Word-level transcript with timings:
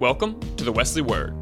Welcome 0.00 0.38
to 0.54 0.62
the 0.62 0.70
Wesley 0.70 1.02
Word. 1.02 1.34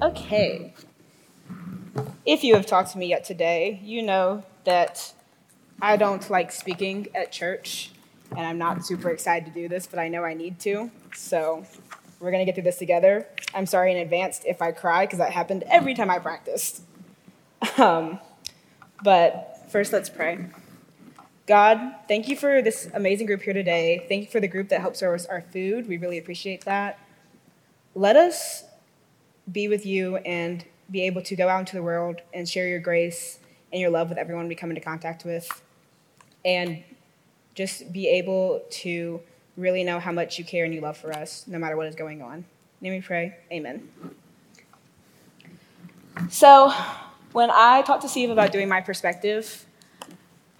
Okay. 0.00 0.72
If 2.24 2.42
you 2.42 2.54
have 2.54 2.64
talked 2.64 2.92
to 2.92 2.98
me 2.98 3.08
yet 3.08 3.24
today, 3.24 3.78
you 3.84 4.00
know 4.00 4.44
that 4.64 5.12
I 5.82 5.98
don't 5.98 6.30
like 6.30 6.50
speaking 6.50 7.08
at 7.14 7.30
church, 7.30 7.90
and 8.34 8.40
I'm 8.40 8.56
not 8.56 8.86
super 8.86 9.10
excited 9.10 9.52
to 9.52 9.60
do 9.60 9.68
this, 9.68 9.86
but 9.86 9.98
I 9.98 10.08
know 10.08 10.24
I 10.24 10.32
need 10.32 10.58
to. 10.60 10.90
So 11.14 11.66
we're 12.20 12.30
going 12.30 12.40
to 12.40 12.44
get 12.44 12.54
through 12.54 12.64
this 12.64 12.78
together. 12.78 13.26
I'm 13.54 13.66
sorry 13.66 13.92
in 13.92 13.98
advance 13.98 14.40
if 14.44 14.60
I 14.60 14.72
cry, 14.72 15.06
because 15.06 15.18
that 15.18 15.32
happened 15.32 15.64
every 15.68 15.94
time 15.94 16.10
I 16.10 16.18
practiced. 16.18 16.82
Um, 17.76 18.20
but 19.02 19.64
first, 19.70 19.92
let's 19.92 20.08
pray. 20.08 20.46
God, 21.46 21.94
thank 22.06 22.28
you 22.28 22.36
for 22.36 22.60
this 22.60 22.88
amazing 22.92 23.26
group 23.26 23.42
here 23.42 23.54
today. 23.54 24.04
Thank 24.08 24.24
you 24.24 24.30
for 24.30 24.38
the 24.38 24.48
group 24.48 24.68
that 24.68 24.80
helps 24.80 24.98
serve 24.98 25.14
us 25.14 25.26
our 25.26 25.40
food. 25.40 25.88
We 25.88 25.96
really 25.96 26.18
appreciate 26.18 26.64
that. 26.66 26.98
Let 27.94 28.16
us 28.16 28.64
be 29.50 29.66
with 29.66 29.86
you 29.86 30.16
and 30.18 30.64
be 30.90 31.02
able 31.02 31.22
to 31.22 31.34
go 31.34 31.48
out 31.48 31.60
into 31.60 31.74
the 31.74 31.82
world 31.82 32.20
and 32.34 32.48
share 32.48 32.68
your 32.68 32.80
grace 32.80 33.38
and 33.72 33.80
your 33.80 33.90
love 33.90 34.08
with 34.08 34.18
everyone 34.18 34.46
we 34.46 34.54
come 34.54 34.70
into 34.70 34.82
contact 34.82 35.24
with. 35.24 35.62
And 36.44 36.84
just 37.54 37.92
be 37.92 38.08
able 38.08 38.62
to 38.70 39.20
really 39.58 39.84
know 39.84 39.98
how 39.98 40.12
much 40.12 40.38
you 40.38 40.44
care 40.44 40.64
and 40.64 40.72
you 40.72 40.80
love 40.80 40.96
for 40.96 41.12
us, 41.12 41.44
no 41.46 41.58
matter 41.58 41.76
what 41.76 41.86
is 41.86 41.94
going 41.94 42.22
on. 42.22 42.44
Let 42.80 42.90
me 42.90 43.00
pray. 43.00 43.36
Amen. 43.52 43.88
So, 46.30 46.72
when 47.32 47.50
I 47.50 47.82
talked 47.82 48.02
to 48.02 48.08
Steve 48.08 48.30
about 48.30 48.52
doing 48.52 48.68
my 48.68 48.80
perspective, 48.80 49.66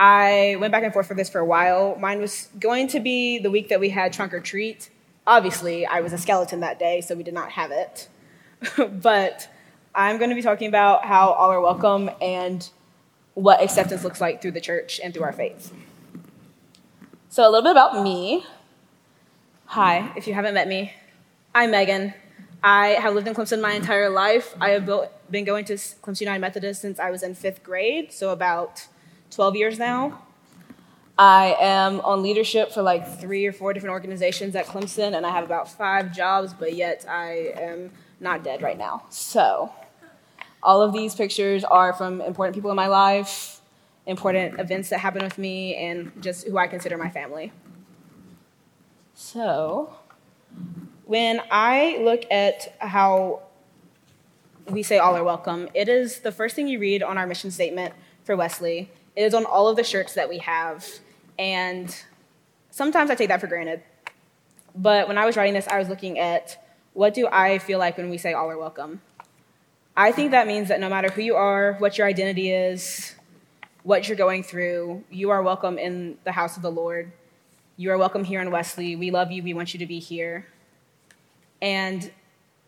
I 0.01 0.57
went 0.61 0.73
back 0.73 0.83
and 0.83 0.93
forth 0.93 1.07
for 1.07 1.15
this 1.15 1.29
for 1.29 1.39
a 1.39 1.45
while. 1.45 1.97
Mine 1.99 2.21
was 2.21 2.49
going 2.59 2.89
to 2.89 3.01
be 3.01 3.39
the 3.39 3.51
week 3.51 3.69
that 3.69 3.81
we 3.81 3.89
had 3.89 4.13
trunk 4.13 4.35
or 4.35 4.41
treat. 4.41 4.91
Obviously, 5.27 5.87
I 5.87 6.01
was 6.01 6.13
a 6.13 6.19
skeleton 6.19 6.61
that 6.61 6.79
day, 6.79 7.01
so 7.01 7.15
we 7.15 7.23
did 7.23 7.35
not 7.35 7.51
have 7.53 7.71
it. 7.71 8.09
but 9.03 9.49
I'm 9.95 10.19
going 10.19 10.31
to 10.31 10.37
be 10.37 10.43
talking 10.43 10.69
about 10.69 11.05
how 11.05 11.31
all 11.31 11.51
are 11.51 11.61
welcome 11.61 12.11
and 12.21 12.69
what 13.35 13.63
acceptance 13.63 14.03
looks 14.05 14.21
like 14.21 14.43
through 14.43 14.53
the 14.53 14.61
church 14.61 15.01
and 15.03 15.15
through 15.15 15.25
our 15.25 15.33
faith. 15.33 15.73
So, 17.29 17.43
a 17.43 17.51
little 17.51 17.63
bit 17.63 17.73
about 17.73 18.03
me. 18.03 18.45
Hi, 19.73 20.11
if 20.17 20.27
you 20.27 20.33
haven't 20.33 20.55
met 20.55 20.67
me, 20.67 20.95
I'm 21.55 21.73
Megan. 21.73 22.15
I 22.65 22.87
have 23.03 23.15
lived 23.15 23.29
in 23.29 23.35
Clemson 23.35 23.61
my 23.61 23.73
entire 23.73 24.09
life. 24.09 24.55
I 24.59 24.71
have 24.71 24.87
been 25.31 25.45
going 25.45 25.67
to 25.67 25.75
Clemson 25.75 26.23
United 26.23 26.41
Methodist 26.41 26.81
since 26.81 26.99
I 26.99 27.11
was 27.11 27.23
in 27.23 27.35
fifth 27.35 27.63
grade, 27.63 28.11
so 28.11 28.31
about 28.31 28.89
12 29.31 29.57
years 29.57 29.79
now. 29.79 30.23
I 31.19 31.55
am 31.61 32.01
on 32.01 32.23
leadership 32.23 32.73
for 32.73 32.81
like 32.81 33.21
three 33.21 33.45
or 33.45 33.53
four 33.53 33.75
different 33.75 33.93
organizations 33.93 34.57
at 34.57 34.65
Clemson, 34.65 35.15
and 35.15 35.27
I 35.27 35.31
have 35.33 35.45
about 35.45 35.71
five 35.71 36.15
jobs, 36.15 36.55
but 36.55 36.75
yet 36.75 37.05
I 37.07 37.53
am 37.55 37.91
not 38.21 38.43
dead 38.43 38.63
right 38.63 38.79
now. 38.79 39.03
So, 39.11 39.71
all 40.63 40.81
of 40.81 40.95
these 40.95 41.15
pictures 41.15 41.63
are 41.63 41.93
from 41.93 42.23
important 42.23 42.55
people 42.55 42.71
in 42.71 42.77
my 42.77 42.87
life, 42.87 43.61
important 44.07 44.59
events 44.59 44.89
that 44.89 45.01
happen 45.01 45.23
with 45.23 45.37
me, 45.37 45.77
and 45.77 46.11
just 46.23 46.49
who 46.49 46.57
I 46.57 46.69
consider 46.69 46.97
my 46.97 47.11
family. 47.11 47.53
So, 49.21 49.93
when 51.05 51.43
I 51.51 51.99
look 52.01 52.23
at 52.31 52.77
how 52.79 53.43
we 54.71 54.85
say 54.85 54.99
all 54.99 55.17
are 55.17 55.25
welcome, 55.25 55.69
it 55.75 55.89
is 55.89 56.21
the 56.21 56.31
first 56.31 56.55
thing 56.55 56.69
you 56.69 56.79
read 56.79 57.03
on 57.03 57.19
our 57.19 57.27
mission 57.27 57.51
statement 57.51 57.95
for 58.23 58.37
Wesley. 58.37 58.93
It 59.17 59.23
is 59.23 59.35
on 59.35 59.45
all 59.45 59.67
of 59.67 59.75
the 59.75 59.83
shirts 59.83 60.15
that 60.15 60.29
we 60.29 60.39
have. 60.39 60.87
And 61.37 61.95
sometimes 62.71 63.11
I 63.11 63.17
take 63.17 63.29
that 63.31 63.41
for 63.41 63.49
granted. 63.49 63.83
But 64.77 65.09
when 65.09 65.19
I 65.19 65.27
was 65.27 65.37
writing 65.37 65.55
this, 65.55 65.67
I 65.67 65.79
was 65.79 65.89
looking 65.89 66.21
at 66.21 66.65
what 66.93 67.13
do 67.13 67.27
I 67.27 67.59
feel 67.59 67.81
like 67.81 67.97
when 67.97 68.11
we 68.11 68.19
say 68.19 68.35
all 68.35 68.49
are 68.49 68.57
welcome? 68.57 69.01
I 69.97 70.13
think 70.13 70.31
that 70.31 70.47
means 70.47 70.69
that 70.69 70.79
no 70.79 70.89
matter 70.89 71.09
who 71.11 71.23
you 71.23 71.35
are, 71.35 71.73
what 71.81 71.99
your 71.99 72.07
identity 72.07 72.53
is, 72.53 73.17
what 73.83 74.07
you're 74.07 74.17
going 74.17 74.45
through, 74.45 75.03
you 75.11 75.31
are 75.31 75.43
welcome 75.43 75.77
in 75.77 76.19
the 76.23 76.31
house 76.31 76.57
of 76.57 76.63
the 76.63 76.71
Lord. 76.71 77.11
You 77.81 77.93
are 77.93 77.97
welcome 77.97 78.25
here 78.25 78.43
in 78.43 78.51
Wesley. 78.51 78.97
We 78.97 79.13
love 79.13 79.31
you. 79.31 79.41
We 79.41 79.55
want 79.55 79.73
you 79.73 79.79
to 79.79 79.87
be 79.87 80.01
here. 80.01 80.49
And 81.63 82.11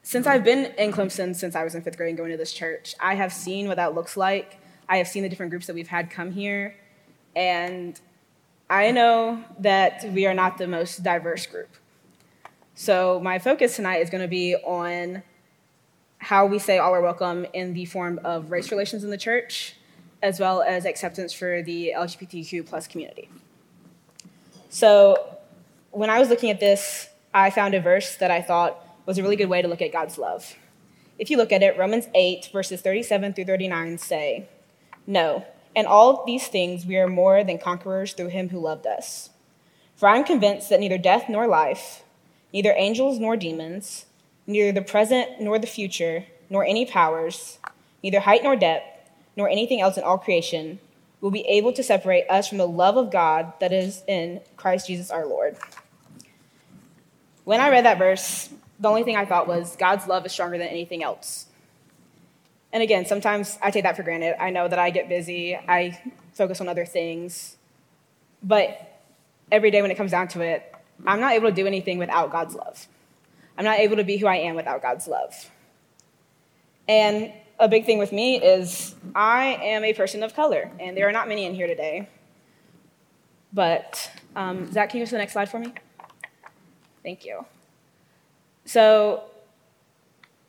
since 0.05 0.25
I've 0.25 0.45
been 0.45 0.67
in 0.79 0.93
Clemson 0.93 1.35
since 1.35 1.57
I 1.57 1.65
was 1.65 1.75
in 1.75 1.83
fifth 1.83 1.97
grade 1.97 2.11
and 2.11 2.17
going 2.17 2.31
to 2.31 2.37
this 2.37 2.53
church, 2.53 2.95
I 3.01 3.17
have 3.17 3.33
seen 3.33 3.67
what 3.67 3.75
that 3.75 3.93
looks 3.93 4.17
like. 4.17 4.61
I 4.89 4.99
have 4.99 5.09
seen 5.09 5.25
the 5.25 5.29
different 5.29 5.51
groups 5.51 5.67
that 5.67 5.75
we've 5.75 5.89
had 5.89 6.11
come 6.11 6.31
here. 6.31 6.77
And 7.35 8.01
I 8.71 8.93
know 8.93 9.43
that 9.59 10.05
we 10.13 10.27
are 10.27 10.35
not 10.35 10.59
the 10.59 10.69
most 10.69 11.03
diverse 11.03 11.45
group. 11.45 11.71
So, 12.77 13.19
my 13.19 13.41
focus 13.41 13.75
tonight 13.75 14.03
is 14.03 14.11
going 14.11 14.23
to 14.23 14.29
be 14.29 14.55
on 14.55 15.25
how 16.19 16.47
we 16.47 16.61
say 16.61 16.79
all 16.79 16.95
are 16.95 17.03
welcome 17.03 17.47
in 17.53 17.75
the 17.75 17.85
form 17.85 18.21
of 18.23 18.53
race 18.53 18.71
relations 18.71 19.03
in 19.03 19.11
the 19.11 19.19
church, 19.19 19.75
as 20.23 20.39
well 20.39 20.63
as 20.63 20.85
acceptance 20.85 21.33
for 21.33 21.63
the 21.63 21.95
LGBTQ 21.97 22.65
plus 22.65 22.87
community. 22.87 23.29
So, 24.73 25.37
when 25.91 26.11
I 26.11 26.21
was 26.21 26.29
looking 26.29 26.49
at 26.51 26.61
this, 26.61 27.09
I 27.35 27.51
found 27.51 27.75
a 27.75 27.81
verse 27.81 28.15
that 28.19 28.31
I 28.31 28.41
thought 28.41 28.81
was 29.05 29.19
a 29.19 29.23
really 29.23 29.35
good 29.35 29.49
way 29.49 29.61
to 29.61 29.67
look 29.67 29.83
at 29.83 29.93
God's 29.93 30.17
love. 30.17 30.55
If 31.19 31.29
you 31.29 31.39
look 31.39 31.51
at 31.51 31.65
it, 31.65 31.77
Romans 31.77 32.07
8, 32.15 32.51
verses 32.53 32.81
37 32.81 33.33
through 33.33 33.47
39 33.47 33.99
say, 33.99 34.49
No, 35.09 35.45
in 35.75 35.87
all 35.87 36.25
these 36.25 36.47
things 36.47 36.87
we 36.87 36.97
are 36.99 37.09
more 37.09 37.43
than 37.43 37.59
conquerors 37.59 38.13
through 38.13 38.29
him 38.29 38.51
who 38.51 38.61
loved 38.61 38.87
us. 38.87 39.31
For 39.97 40.09
I 40.09 40.19
am 40.19 40.25
convinced 40.25 40.71
that 40.71 40.79
neither 40.79 40.99
death 40.99 41.25
nor 41.29 41.49
life, 41.49 42.05
neither 42.53 42.73
angels 42.77 43.19
nor 43.19 43.37
demons, 43.37 44.07
neither 44.47 44.71
the 44.71 44.87
present 44.87 45.41
nor 45.41 45.59
the 45.59 45.67
future, 45.67 46.27
nor 46.49 46.65
any 46.65 46.87
powers, 46.87 47.59
neither 48.05 48.21
height 48.21 48.45
nor 48.45 48.55
depth, 48.55 49.11
nor 49.37 49.49
anything 49.49 49.81
else 49.81 49.97
in 49.97 50.05
all 50.05 50.17
creation 50.17 50.79
will 51.21 51.31
be 51.31 51.47
able 51.47 51.73
to 51.75 51.83
separate 51.83 52.27
us 52.29 52.49
from 52.49 52.59
the 52.59 52.67
love 52.67 52.97
of 52.97 53.11
God 53.11 53.53
that 53.61 53.73
is 53.73 54.03
in 54.07 54.41
Christ 54.57 54.87
Jesus 54.87 55.11
our 55.11 55.27
Lord. 55.27 55.57
When 57.45 57.61
I 57.61 57.71
read 57.71 57.85
that 57.85 57.99
verse, 57.99 58.49
the 58.79 58.89
only 58.89 59.03
thing 59.03 59.17
I 59.17 59.27
thought 59.27 59.47
was 59.47 59.77
God's 59.77 60.07
love 60.07 60.25
is 60.25 60.33
stronger 60.33 60.57
than 60.57 60.69
anything 60.69 61.03
else. 61.03 61.47
And 62.73 62.83
again, 62.83 63.05
sometimes 63.05 63.59
I 63.63 63.71
take 63.71 63.83
that 63.83 63.97
for 63.97 64.03
granted. 64.03 64.41
I 64.41 64.51
know 64.51 64.69
that 64.69 64.79
I 64.79 64.91
get 64.91 65.09
busy, 65.09 65.57
I 65.57 66.01
focus 66.35 66.61
on 66.61 66.69
other 66.69 66.87
things. 66.87 67.57
But 68.43 69.01
every 69.53 69.71
day 69.71 69.83
when 69.83 69.91
it 69.91 69.97
comes 69.97 70.13
down 70.13 70.29
to 70.29 70.41
it, 70.41 70.75
I'm 71.07 71.21
not 71.21 71.33
able 71.33 71.49
to 71.49 71.55
do 71.55 71.67
anything 71.67 71.99
without 71.99 72.31
God's 72.31 72.55
love. 72.55 72.87
I'm 73.59 73.65
not 73.65 73.79
able 73.81 73.97
to 73.97 74.05
be 74.05 74.17
who 74.17 74.27
I 74.27 74.37
am 74.37 74.55
without 74.55 74.81
God's 74.81 75.07
love. 75.07 75.51
And 76.89 77.33
a 77.61 77.69
big 77.69 77.85
thing 77.85 77.99
with 77.99 78.11
me 78.11 78.43
is 78.43 78.95
I 79.15 79.59
am 79.63 79.85
a 79.85 79.93
person 79.93 80.23
of 80.23 80.35
color, 80.35 80.71
and 80.81 80.97
there 80.97 81.07
are 81.09 81.13
not 81.13 81.29
many 81.29 81.45
in 81.45 81.55
here 81.55 81.67
today. 81.67 82.09
But, 83.53 84.11
um, 84.35 84.73
Zach, 84.73 84.91
can 84.91 84.99
you 84.99 85.05
go 85.05 85.09
to 85.09 85.13
the 85.13 85.19
next 85.19 85.35
slide 85.35 85.51
for 85.51 85.59
me? 85.59 85.73
Thank 87.03 87.25
you. 87.25 87.45
So, 88.65 89.25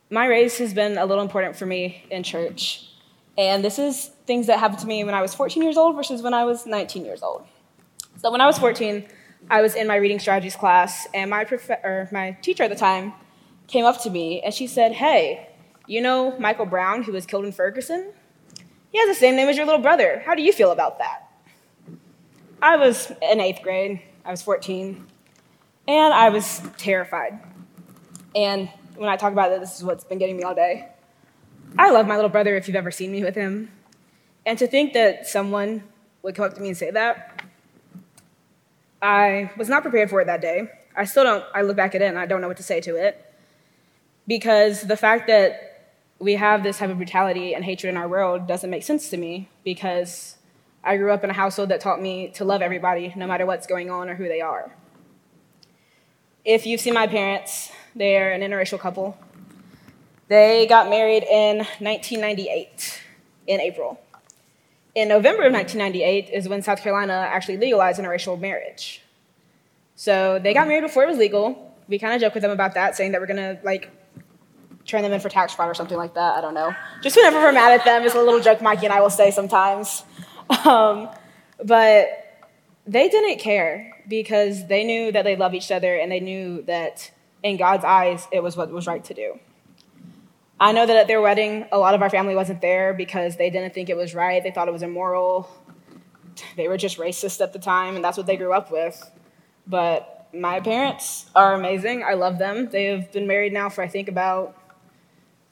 my 0.10 0.26
race 0.26 0.58
has 0.60 0.74
been 0.74 0.98
a 0.98 1.06
little 1.06 1.24
important 1.24 1.56
for 1.56 1.66
me 1.66 2.06
in 2.10 2.24
church. 2.24 2.88
And 3.38 3.64
this 3.64 3.80
is 3.80 4.08
things 4.26 4.48
that 4.48 4.60
happened 4.60 4.80
to 4.80 4.88
me 4.88 5.04
when 5.04 5.14
I 5.14 5.22
was 5.22 5.34
14 5.34 5.64
years 5.64 5.78
old 5.78 5.96
versus 5.96 6.22
when 6.22 6.34
I 6.34 6.44
was 6.46 6.66
19 6.66 7.06
years 7.06 7.24
old. 7.24 7.46
So, 8.18 8.32
when 8.32 8.40
I 8.40 8.46
was 8.46 8.58
14, 8.58 9.06
I 9.50 9.62
was 9.62 9.76
in 9.76 9.88
my 9.88 9.96
reading 9.96 10.20
strategies 10.20 10.56
class, 10.56 11.08
and 11.14 11.30
my, 11.30 11.44
prof- 11.44 12.12
my 12.12 12.38
teacher 12.42 12.64
at 12.64 12.70
the 12.70 12.76
time 12.76 13.14
came 13.68 13.86
up 13.86 14.02
to 14.04 14.10
me 14.10 14.42
and 14.42 14.54
she 14.54 14.68
said, 14.68 14.92
Hey, 14.92 15.51
you 15.88 16.02
know 16.02 16.38
Michael 16.40 16.66
Brown, 16.66 17.04
who 17.04 17.12
was 17.12 17.26
killed 17.26 17.46
in 17.46 17.52
Ferguson? 17.52 18.12
He 18.92 18.98
has 19.00 19.08
the 19.08 19.16
same 19.16 19.36
name 19.36 19.48
as 19.48 19.58
your 19.58 19.66
little 19.66 19.82
brother. 19.82 20.22
How 20.26 20.36
do 20.36 20.42
you 20.42 20.52
feel 20.52 20.72
about 20.72 21.00
that? 21.00 21.30
I 22.62 22.78
was 22.78 23.12
in 23.22 23.40
eighth 23.40 23.62
grade, 23.64 24.02
I 24.24 24.32
was 24.32 24.42
14, 24.42 25.08
and 25.88 26.14
I 26.14 26.30
was 26.30 26.62
terrified. 26.78 27.40
And 28.36 28.70
when 28.96 29.10
I 29.10 29.16
talk 29.16 29.32
about 29.32 29.52
it, 29.52 29.60
this 29.60 29.78
is 29.78 29.84
what's 29.84 30.04
been 30.04 30.20
getting 30.20 30.38
me 30.38 30.44
all 30.44 30.54
day. 30.54 30.90
I 31.78 31.92
love 31.92 32.06
my 32.06 32.16
little 32.16 32.30
brother 32.30 32.56
if 32.56 32.68
you've 32.68 32.76
ever 32.76 32.92
seen 32.92 33.12
me 33.12 33.24
with 33.24 33.36
him. 33.36 33.72
And 34.46 34.60
to 34.60 34.68
think 34.68 34.94
that 34.94 35.28
someone 35.28 35.84
would 36.22 36.36
come 36.36 36.46
up 36.46 36.54
to 36.56 36.62
me 36.62 36.68
and 36.68 36.78
say 36.78 36.92
that, 36.92 37.44
I 39.02 39.52
was 39.58 39.70
not 39.70 39.82
prepared 39.82 40.10
for 40.10 40.22
it 40.22 40.26
that 40.26 40.42
day. 40.42 40.70
I 40.96 41.06
still 41.06 41.24
don't, 41.24 41.44
I 41.56 41.62
look 41.62 41.78
back 41.78 41.96
at 41.96 42.02
it 42.02 42.06
and 42.06 42.20
I 42.20 42.26
don't 42.26 42.42
know 42.42 42.48
what 42.48 42.58
to 42.58 42.64
say 42.64 42.82
to 42.82 42.96
it. 42.96 43.34
Because 44.28 44.82
the 44.82 44.98
fact 44.98 45.28
that 45.28 45.71
we 46.22 46.36
have 46.36 46.62
this 46.62 46.78
type 46.78 46.92
of 46.92 46.98
brutality 46.98 47.56
and 47.56 47.66
hatred 47.66 47.90
in 47.90 47.98
our 47.98 48.08
world 48.08 48.48
doesn't 48.48 48.70
make 48.70 48.84
sense 48.84 49.10
to 49.10 49.18
me 49.18 49.50
because 49.64 50.38
I 50.84 50.98
grew 50.98 51.12
up 51.12 51.24
in 51.24 51.32
a 51.32 51.34
household 51.34 51.70
that 51.70 51.82
taught 51.82 52.00
me 52.00 52.30
to 52.36 52.46
love 52.46 52.62
everybody 52.62 53.12
no 53.16 53.26
matter 53.26 53.46
what's 53.46 53.66
going 53.66 53.90
on 53.90 54.08
or 54.08 54.16
who 54.16 54.28
they 54.28 54.40
are. 54.40 54.72
If 56.46 56.66
you've 56.66 56.80
seen 56.80 56.94
my 56.94 57.08
parents, 57.08 57.72
they're 57.96 58.32
an 58.34 58.42
interracial 58.42 58.80
couple. 58.80 59.18
They 60.28 60.68
got 60.68 60.90
married 60.90 61.24
in 61.24 61.58
1998 61.80 63.02
in 63.48 63.60
April. 63.60 64.00
In 64.94 65.08
November 65.08 65.44
of 65.44 65.54
1998 65.54 66.30
is 66.32 66.48
when 66.48 66.62
South 66.62 66.82
Carolina 66.82 67.14
actually 67.14 67.58
legalized 67.58 68.00
interracial 68.00 68.40
marriage. 68.40 69.02
So 69.96 70.40
they 70.40 70.54
got 70.54 70.68
married 70.68 70.82
before 70.82 71.04
it 71.04 71.08
was 71.08 71.18
legal. 71.18 71.76
We 71.88 71.98
kind 71.98 72.14
of 72.14 72.22
joke 72.22 72.36
with 72.36 72.44
them 72.44 72.52
about 72.52 72.76
that, 72.76 72.96
saying 72.96 73.12
that 73.12 73.22
we're 73.22 73.28
gonna 73.28 73.60
like 73.64 73.90
turn 74.92 75.02
them 75.02 75.14
in 75.14 75.20
for 75.20 75.30
tax 75.30 75.54
fraud 75.54 75.70
or 75.70 75.74
something 75.74 75.98
like 75.98 76.14
that. 76.14 76.38
I 76.38 76.42
don't 76.42 76.54
know. 76.54 76.76
Just 77.02 77.16
whenever 77.16 77.40
we're 77.40 77.52
mad 77.52 77.80
at 77.80 77.86
them, 77.86 78.04
it's 78.04 78.14
a 78.16 78.22
little 78.22 78.40
joke 78.40 78.62
Mikey 78.62 78.86
and 78.86 78.94
I 78.94 79.02
will 79.02 79.10
say 79.10 79.32
sometimes. 79.32 80.04
Um, 80.66 81.10
but 81.64 82.10
they 82.86 83.08
didn't 83.10 83.40
care 83.40 84.04
because 84.08 84.68
they 84.68 84.84
knew 84.84 85.12
that 85.12 85.24
they 85.24 85.36
love 85.36 85.54
each 85.54 85.72
other 85.72 85.96
and 85.96 86.12
they 86.12 86.20
knew 86.20 86.62
that 86.64 87.12
in 87.42 87.58
God's 87.58 87.86
eyes 87.86 88.28
it 88.32 88.44
was 88.44 88.58
what 88.58 88.70
was 88.70 88.86
right 88.86 89.04
to 89.06 89.14
do. 89.14 89.40
I 90.60 90.74
know 90.74 90.86
that 90.86 90.96
at 90.96 91.08
their 91.08 91.22
wedding, 91.22 91.66
a 91.72 91.80
lot 91.80 91.96
of 91.96 92.04
our 92.04 92.10
family 92.10 92.36
wasn't 92.36 92.62
there 92.62 92.94
because 92.94 93.36
they 93.38 93.50
didn't 93.50 93.74
think 93.74 93.90
it 93.90 93.98
was 93.98 94.14
right. 94.14 94.44
They 94.44 94.52
thought 94.52 94.68
it 94.68 94.72
was 94.72 94.84
immoral. 94.84 95.50
They 96.56 96.68
were 96.68 96.78
just 96.78 97.00
racist 97.00 97.42
at 97.42 97.52
the 97.52 97.58
time, 97.58 97.96
and 97.96 98.06
that's 98.06 98.16
what 98.16 98.28
they 98.28 98.38
grew 98.38 98.54
up 98.54 98.72
with. 98.72 99.10
But 99.66 100.28
my 100.34 100.60
parents 100.60 101.26
are 101.34 101.56
amazing. 101.56 102.04
I 102.04 102.14
love 102.14 102.38
them. 102.38 102.70
They 102.70 102.86
have 102.86 103.12
been 103.12 103.26
married 103.26 103.54
now 103.54 103.70
for, 103.70 103.84
I 103.84 103.88
think, 103.88 104.08
about 104.08 104.56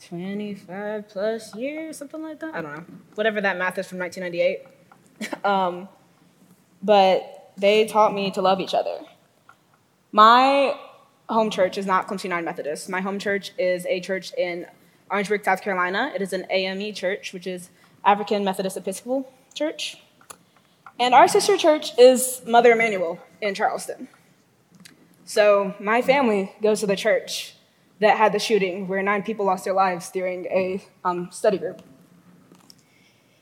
25 0.08 1.10
plus 1.10 1.56
years, 1.56 1.98
something 1.98 2.22
like 2.22 2.40
that. 2.40 2.56
I 2.56 2.62
don't 2.62 2.76
know. 2.76 2.86
Whatever 3.16 3.42
that 3.42 3.58
math 3.58 3.78
is 3.78 3.88
from 3.88 4.00
1998. 4.00 5.44
um, 5.46 5.90
but 6.82 7.52
they 7.58 7.86
taught 7.86 8.14
me 8.14 8.32
to 8.32 8.42
love 8.42 8.60
each 8.62 8.74
other. 8.74 9.00
My 10.12 10.76
home 11.28 11.50
church 11.50 11.78
is 11.78 11.86
not 11.86 12.08
Clemson 12.08 12.26
United 12.26 12.46
Methodist. 12.46 12.90
My 12.90 13.02
home 13.02 13.20
church 13.20 13.52
is 13.58 13.86
a 13.86 14.00
church 14.00 14.34
in 14.36 14.66
Orangeburg, 15.12 15.44
South 15.44 15.62
Carolina. 15.62 16.12
It 16.16 16.22
is 16.22 16.34
an 16.34 16.46
AME 16.50 16.94
church, 16.94 17.34
which 17.34 17.46
is 17.46 17.70
African 18.04 18.44
Methodist 18.44 18.78
Episcopal 18.78 19.32
Church. 19.54 19.98
And 21.00 21.14
our 21.14 21.28
sister 21.28 21.58
church 21.58 21.98
is 21.98 22.42
Mother 22.46 22.72
Emanuel 22.72 23.20
in 23.42 23.54
Charleston. 23.54 24.08
So 25.26 25.76
my 25.80 26.02
family 26.02 26.54
goes 26.62 26.80
to 26.80 26.88
the 26.88 26.96
church 26.96 27.56
that 28.00 28.18
had 28.18 28.34
the 28.34 28.40
shooting 28.40 28.88
where 28.88 29.04
nine 29.04 29.24
people 29.24 29.46
lost 29.46 29.66
their 29.66 29.74
lives 29.74 30.10
during 30.10 30.46
a 30.46 30.82
um, 31.04 31.30
study 31.32 31.58
group. 31.58 31.82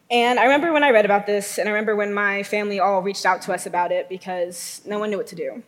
And 0.10 0.40
I 0.40 0.44
remember 0.44 0.72
when 0.72 0.84
I 0.84 0.92
read 0.92 1.06
about 1.06 1.26
this, 1.26 1.58
and 1.58 1.68
I 1.68 1.72
remember 1.72 1.96
when 1.96 2.14
my 2.14 2.44
family 2.44 2.80
all 2.80 3.02
reached 3.02 3.26
out 3.26 3.42
to 3.44 3.54
us 3.54 3.66
about 3.66 3.92
it 3.92 4.08
because 4.08 4.82
no 4.86 5.00
one 5.00 5.10
knew 5.10 5.18
what 5.18 5.28
to 5.28 5.36
do. 5.36 5.64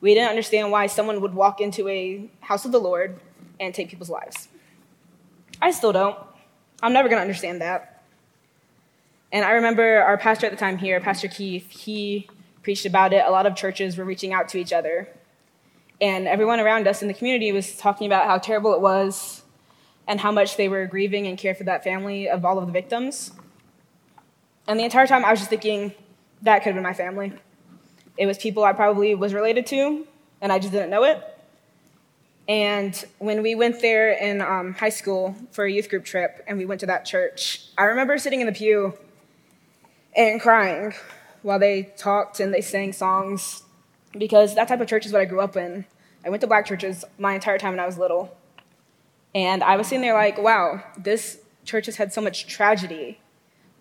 We 0.00 0.14
didn't 0.14 0.28
understand 0.28 0.70
why 0.70 0.86
someone 0.86 1.20
would 1.22 1.34
walk 1.34 1.60
into 1.60 1.88
a 1.88 2.30
house 2.40 2.64
of 2.64 2.72
the 2.72 2.78
Lord 2.78 3.18
and 3.58 3.74
take 3.74 3.88
people's 3.88 4.10
lives. 4.10 4.48
I 5.60 5.70
still 5.70 5.92
don't. 5.92 6.16
I'm 6.82 6.92
never 6.92 7.08
going 7.08 7.18
to 7.18 7.22
understand 7.22 7.60
that. 7.62 8.02
And 9.32 9.44
I 9.44 9.52
remember 9.52 10.00
our 10.00 10.16
pastor 10.16 10.46
at 10.46 10.52
the 10.52 10.58
time 10.58 10.78
here, 10.78 11.00
Pastor 11.00 11.26
Keith, 11.26 11.68
he 11.70 12.28
preached 12.62 12.86
about 12.86 13.12
it. 13.12 13.24
A 13.26 13.30
lot 13.30 13.46
of 13.46 13.56
churches 13.56 13.96
were 13.96 14.04
reaching 14.04 14.32
out 14.32 14.48
to 14.50 14.58
each 14.58 14.72
other 14.72 15.08
and 16.00 16.28
everyone 16.28 16.60
around 16.60 16.86
us 16.86 17.02
in 17.02 17.08
the 17.08 17.14
community 17.14 17.50
was 17.52 17.76
talking 17.76 18.06
about 18.06 18.26
how 18.26 18.38
terrible 18.38 18.74
it 18.74 18.80
was 18.80 19.42
and 20.06 20.20
how 20.20 20.32
much 20.32 20.56
they 20.56 20.68
were 20.68 20.86
grieving 20.86 21.26
and 21.26 21.36
care 21.36 21.54
for 21.54 21.64
that 21.64 21.84
family 21.84 22.28
of 22.28 22.44
all 22.44 22.58
of 22.58 22.66
the 22.66 22.72
victims. 22.72 23.32
And 24.66 24.78
the 24.78 24.84
entire 24.84 25.06
time 25.06 25.24
I 25.24 25.30
was 25.30 25.40
just 25.40 25.50
thinking, 25.50 25.92
that 26.42 26.58
could 26.58 26.66
have 26.66 26.74
been 26.74 26.82
my 26.82 26.94
family. 26.94 27.32
It 28.16 28.26
was 28.26 28.38
people 28.38 28.64
I 28.64 28.72
probably 28.72 29.14
was 29.14 29.34
related 29.34 29.66
to, 29.66 30.06
and 30.40 30.52
I 30.52 30.58
just 30.58 30.72
didn't 30.72 30.90
know 30.90 31.04
it. 31.04 31.22
And 32.48 33.04
when 33.18 33.42
we 33.42 33.54
went 33.54 33.80
there 33.80 34.12
in 34.12 34.40
um, 34.40 34.72
high 34.74 34.88
school 34.88 35.36
for 35.50 35.64
a 35.64 35.70
youth 35.70 35.90
group 35.90 36.04
trip 36.04 36.42
and 36.46 36.56
we 36.56 36.64
went 36.64 36.80
to 36.80 36.86
that 36.86 37.04
church, 37.04 37.66
I 37.76 37.84
remember 37.84 38.16
sitting 38.16 38.40
in 38.40 38.46
the 38.46 38.52
pew 38.52 38.94
and 40.16 40.40
crying 40.40 40.94
while 41.42 41.58
they 41.58 41.92
talked 41.96 42.40
and 42.40 42.52
they 42.52 42.62
sang 42.62 42.94
songs 42.94 43.64
because 44.16 44.54
that 44.54 44.68
type 44.68 44.80
of 44.80 44.88
church 44.88 45.06
is 45.06 45.12
what 45.12 45.20
I 45.20 45.24
grew 45.24 45.40
up 45.40 45.56
in. 45.56 45.84
I 46.24 46.30
went 46.30 46.40
to 46.40 46.46
black 46.46 46.66
churches 46.66 47.04
my 47.18 47.34
entire 47.34 47.58
time 47.58 47.72
when 47.72 47.80
I 47.80 47.86
was 47.86 47.98
little. 47.98 48.36
And 49.34 49.62
I 49.62 49.76
was 49.76 49.88
sitting 49.88 50.02
there 50.02 50.14
like, 50.14 50.38
wow, 50.38 50.82
this 50.96 51.40
church 51.64 51.86
has 51.86 51.96
had 51.96 52.12
so 52.12 52.20
much 52.20 52.46
tragedy, 52.46 53.20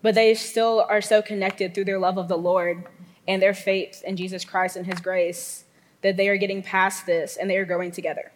but 0.01 0.13
they 0.13 0.33
still 0.33 0.85
are 0.89 1.01
so 1.01 1.21
connected 1.21 1.73
through 1.73 1.85
their 1.85 1.99
love 1.99 2.17
of 2.17 2.27
the 2.27 2.37
Lord 2.37 2.83
and 3.27 3.41
their 3.41 3.53
faith 3.53 4.03
in 4.05 4.17
Jesus 4.17 4.43
Christ 4.43 4.75
and 4.75 4.85
His 4.85 4.99
grace 4.99 5.63
that 6.01 6.17
they 6.17 6.29
are 6.29 6.37
getting 6.37 6.61
past 6.61 7.05
this 7.05 7.37
and 7.37 7.49
they 7.49 7.57
are 7.57 7.65
growing 7.65 7.91
together. 7.91 8.31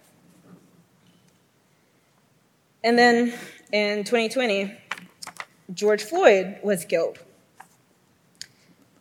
And 2.84 2.98
then 2.98 3.34
in 3.72 4.04
2020, 4.04 4.76
George 5.74 6.04
Floyd 6.04 6.58
was 6.64 6.86
killed 6.86 7.20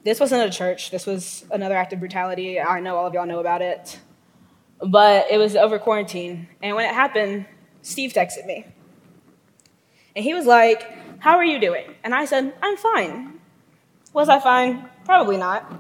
this 0.05 0.19
wasn't 0.19 0.43
a 0.43 0.56
church. 0.56 0.91
This 0.91 1.06
was 1.06 1.44
another 1.50 1.76
act 1.76 1.93
of 1.93 1.99
brutality. 1.99 2.61
I 2.61 2.81
know 2.81 2.97
all 2.97 3.06
of 3.06 3.14
y'all 3.14 3.26
know 3.26 3.41
about 3.41 3.62
it. 3.62 3.99
But 4.82 5.31
it 5.31 5.37
was 5.37 5.56
over 5.56 5.79
quarantine. 5.79 6.49
And 6.62 6.75
when 6.75 6.88
it 6.88 6.94
happened, 6.94 7.47
Steve 7.82 8.12
texted 8.12 8.47
me. 8.47 8.67
And 10.17 10.25
he 10.25 10.35
was 10.35 10.47
like, 10.47 11.19
How 11.19 11.37
are 11.37 11.44
you 11.44 11.61
doing? 11.61 11.94
And 12.02 12.14
I 12.14 12.25
said, 12.25 12.55
I'm 12.62 12.76
fine. 12.76 13.41
Was 14.12 14.29
I 14.29 14.41
fine? 14.41 14.88
Probably 15.05 15.37
not. 15.37 15.70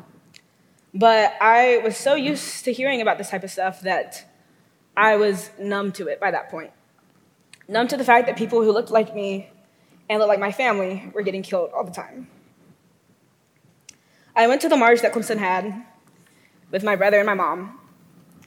But 0.92 1.34
I 1.40 1.78
was 1.78 1.96
so 1.96 2.14
used 2.14 2.64
to 2.64 2.72
hearing 2.72 3.00
about 3.00 3.16
this 3.16 3.30
type 3.30 3.44
of 3.44 3.50
stuff 3.50 3.80
that 3.82 4.26
I 4.96 5.16
was 5.16 5.50
numb 5.58 5.92
to 5.92 6.08
it 6.08 6.20
by 6.20 6.30
that 6.30 6.50
point. 6.50 6.72
Numb 7.68 7.88
to 7.88 7.96
the 7.96 8.04
fact 8.04 8.26
that 8.26 8.36
people 8.36 8.62
who 8.62 8.72
looked 8.72 8.90
like 8.90 9.14
me 9.14 9.48
and 10.08 10.18
looked 10.18 10.28
like 10.28 10.40
my 10.40 10.52
family 10.52 11.10
were 11.14 11.22
getting 11.22 11.42
killed 11.42 11.70
all 11.74 11.84
the 11.84 11.92
time. 11.92 12.26
I 14.34 14.46
went 14.46 14.60
to 14.62 14.68
the 14.68 14.76
march 14.76 15.00
that 15.02 15.12
Clemson 15.12 15.38
had 15.38 15.84
with 16.70 16.84
my 16.84 16.96
brother 16.96 17.18
and 17.18 17.26
my 17.26 17.34
mom. 17.34 17.78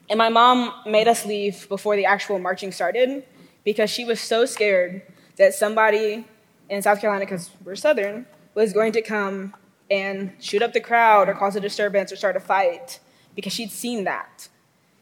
And 0.10 0.18
my 0.18 0.30
mom 0.30 0.74
made 0.86 1.08
us 1.08 1.26
leave 1.26 1.68
before 1.70 1.96
the 1.96 2.06
actual 2.06 2.40
marching 2.40 2.72
started 2.72 3.26
because 3.64 3.90
she 3.90 4.06
was 4.06 4.20
so 4.20 4.46
scared 4.46 5.02
that 5.38 5.54
somebody 5.54 6.26
in 6.70 6.82
South 6.82 7.02
Carolina, 7.02 7.26
because 7.26 7.52
we're 7.64 7.76
Southern, 7.76 8.26
was 8.56 8.74
going 8.74 8.92
to 8.94 9.02
come 9.02 9.54
and 9.90 10.34
shoot 10.40 10.62
up 10.62 10.74
the 10.74 10.80
crowd 10.80 11.30
or 11.30 11.34
cause 11.34 11.56
a 11.56 11.60
disturbance 11.60 12.12
or 12.12 12.16
start 12.16 12.36
a 12.36 12.40
fight 12.40 13.00
because 13.36 13.54
she'd 13.54 13.72
seen 13.72 14.06
that. 14.06 14.48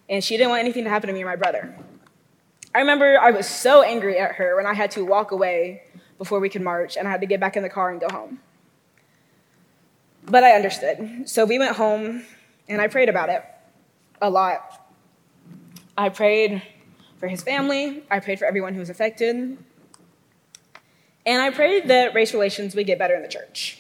And 0.10 0.24
she 0.24 0.38
didn't 0.38 0.50
want 0.50 0.62
anything 0.62 0.84
to 0.84 0.90
happen 0.90 1.08
to 1.08 1.14
me 1.14 1.24
or 1.24 1.26
my 1.26 1.36
brother. 1.36 1.76
I 2.74 2.80
remember 2.80 3.20
I 3.20 3.32
was 3.32 3.48
so 3.48 3.82
angry 3.82 4.18
at 4.18 4.36
her 4.36 4.56
when 4.56 4.66
I 4.66 4.74
had 4.74 4.92
to 4.92 5.06
walk 5.06 5.32
away 5.32 5.84
before 6.18 6.40
we 6.40 6.50
could 6.50 6.62
march 6.62 6.98
and 6.98 7.08
I 7.08 7.12
had 7.12 7.22
to 7.22 7.28
get 7.28 7.40
back 7.40 7.56
in 7.56 7.64
the 7.64 7.70
car 7.70 7.92
and 7.92 8.00
go 8.00 8.08
home. 8.10 8.40
But 10.32 10.46
I 10.46 10.54
understood. 10.54 11.28
So 11.30 11.44
we 11.44 11.60
went 11.60 11.76
home 11.76 12.24
and 12.70 12.82
I 12.82 12.88
prayed 12.88 13.10
about 13.10 13.28
it 13.28 13.44
a 14.22 14.30
lot. 14.30 14.90
I 15.98 16.08
prayed 16.08 16.64
for 17.18 17.28
his 17.28 17.44
family, 17.44 18.04
I 18.10 18.22
prayed 18.22 18.40
for 18.40 18.46
everyone 18.46 18.74
who 18.74 18.80
was 18.80 18.90
affected, 18.90 19.58
and 21.26 21.42
I 21.42 21.50
prayed 21.52 21.90
that 21.90 22.16
race 22.16 22.34
relations 22.34 22.74
would 22.76 22.88
get 22.88 22.98
better 22.98 23.14
in 23.14 23.22
the 23.22 23.28
church. 23.28 23.78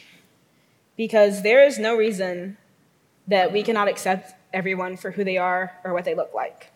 Because 0.97 1.41
there 1.41 1.65
is 1.65 1.79
no 1.79 1.95
reason 1.95 2.57
that 3.27 3.53
we 3.53 3.63
cannot 3.63 3.87
accept 3.87 4.33
everyone 4.53 4.97
for 4.97 5.11
who 5.11 5.23
they 5.23 5.37
are 5.37 5.71
or 5.85 5.93
what 5.93 6.03
they 6.03 6.15
look 6.15 6.33
like. 6.35 6.71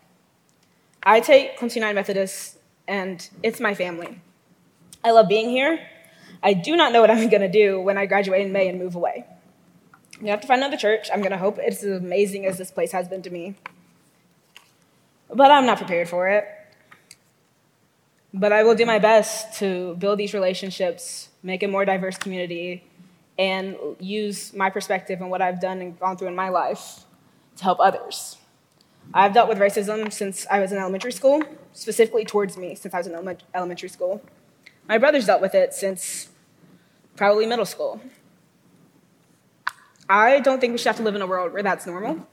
I 1.02 1.20
take 1.20 1.58
Clemson 1.58 1.76
United 1.76 1.94
Methodist, 1.94 2.56
and 2.88 3.28
it's 3.42 3.60
my 3.60 3.74
family. 3.74 4.22
I 5.04 5.10
love 5.10 5.28
being 5.28 5.50
here. 5.50 5.86
I 6.42 6.54
do 6.54 6.76
not 6.76 6.92
know 6.92 7.02
what 7.02 7.10
I'm 7.10 7.28
going 7.34 7.42
to 7.42 7.52
do 7.52 7.78
when 7.78 7.98
I 7.98 8.06
graduate 8.06 8.46
in 8.46 8.52
May 8.52 8.68
and 8.68 8.78
move 8.78 8.94
away. 8.94 9.26
You 10.20 10.28
have 10.28 10.40
to 10.40 10.46
find 10.46 10.60
another 10.60 10.76
church. 10.76 11.08
I'm 11.12 11.20
going 11.20 11.32
to 11.32 11.38
hope 11.38 11.58
it's 11.58 11.82
as 11.82 12.00
amazing 12.00 12.46
as 12.46 12.56
this 12.56 12.70
place 12.70 12.92
has 12.92 13.08
been 13.08 13.22
to 13.22 13.30
me. 13.30 13.54
But 15.28 15.50
I'm 15.50 15.66
not 15.66 15.78
prepared 15.78 16.08
for 16.08 16.28
it. 16.28 16.46
But 18.32 18.52
I 18.52 18.62
will 18.62 18.74
do 18.74 18.86
my 18.86 18.98
best 18.98 19.58
to 19.58 19.94
build 19.96 20.18
these 20.18 20.32
relationships, 20.34 21.28
make 21.42 21.62
a 21.62 21.68
more 21.68 21.84
diverse 21.84 22.16
community, 22.16 22.84
and 23.38 23.76
use 23.98 24.54
my 24.54 24.70
perspective 24.70 25.20
and 25.20 25.30
what 25.30 25.42
I've 25.42 25.60
done 25.60 25.80
and 25.80 25.98
gone 25.98 26.16
through 26.16 26.28
in 26.28 26.36
my 26.36 26.48
life 26.48 27.04
to 27.56 27.64
help 27.64 27.78
others. 27.80 28.38
I've 29.12 29.34
dealt 29.34 29.48
with 29.48 29.58
racism 29.58 30.12
since 30.12 30.46
I 30.50 30.60
was 30.60 30.72
in 30.72 30.78
elementary 30.78 31.12
school, 31.12 31.42
specifically 31.72 32.24
towards 32.24 32.56
me 32.56 32.74
since 32.74 32.94
I 32.94 32.98
was 32.98 33.06
in 33.06 33.36
elementary 33.54 33.88
school. 33.88 34.22
My 34.88 34.98
brother's 34.98 35.26
dealt 35.26 35.40
with 35.40 35.54
it 35.54 35.74
since 35.74 36.28
probably 37.16 37.46
middle 37.46 37.66
school. 37.66 38.00
I 40.08 40.40
don't 40.40 40.60
think 40.60 40.72
we 40.72 40.78
should 40.78 40.86
have 40.86 40.96
to 40.96 41.02
live 41.02 41.14
in 41.14 41.22
a 41.22 41.26
world 41.26 41.52
where 41.52 41.62
that's 41.62 41.86
normal. 41.86 42.26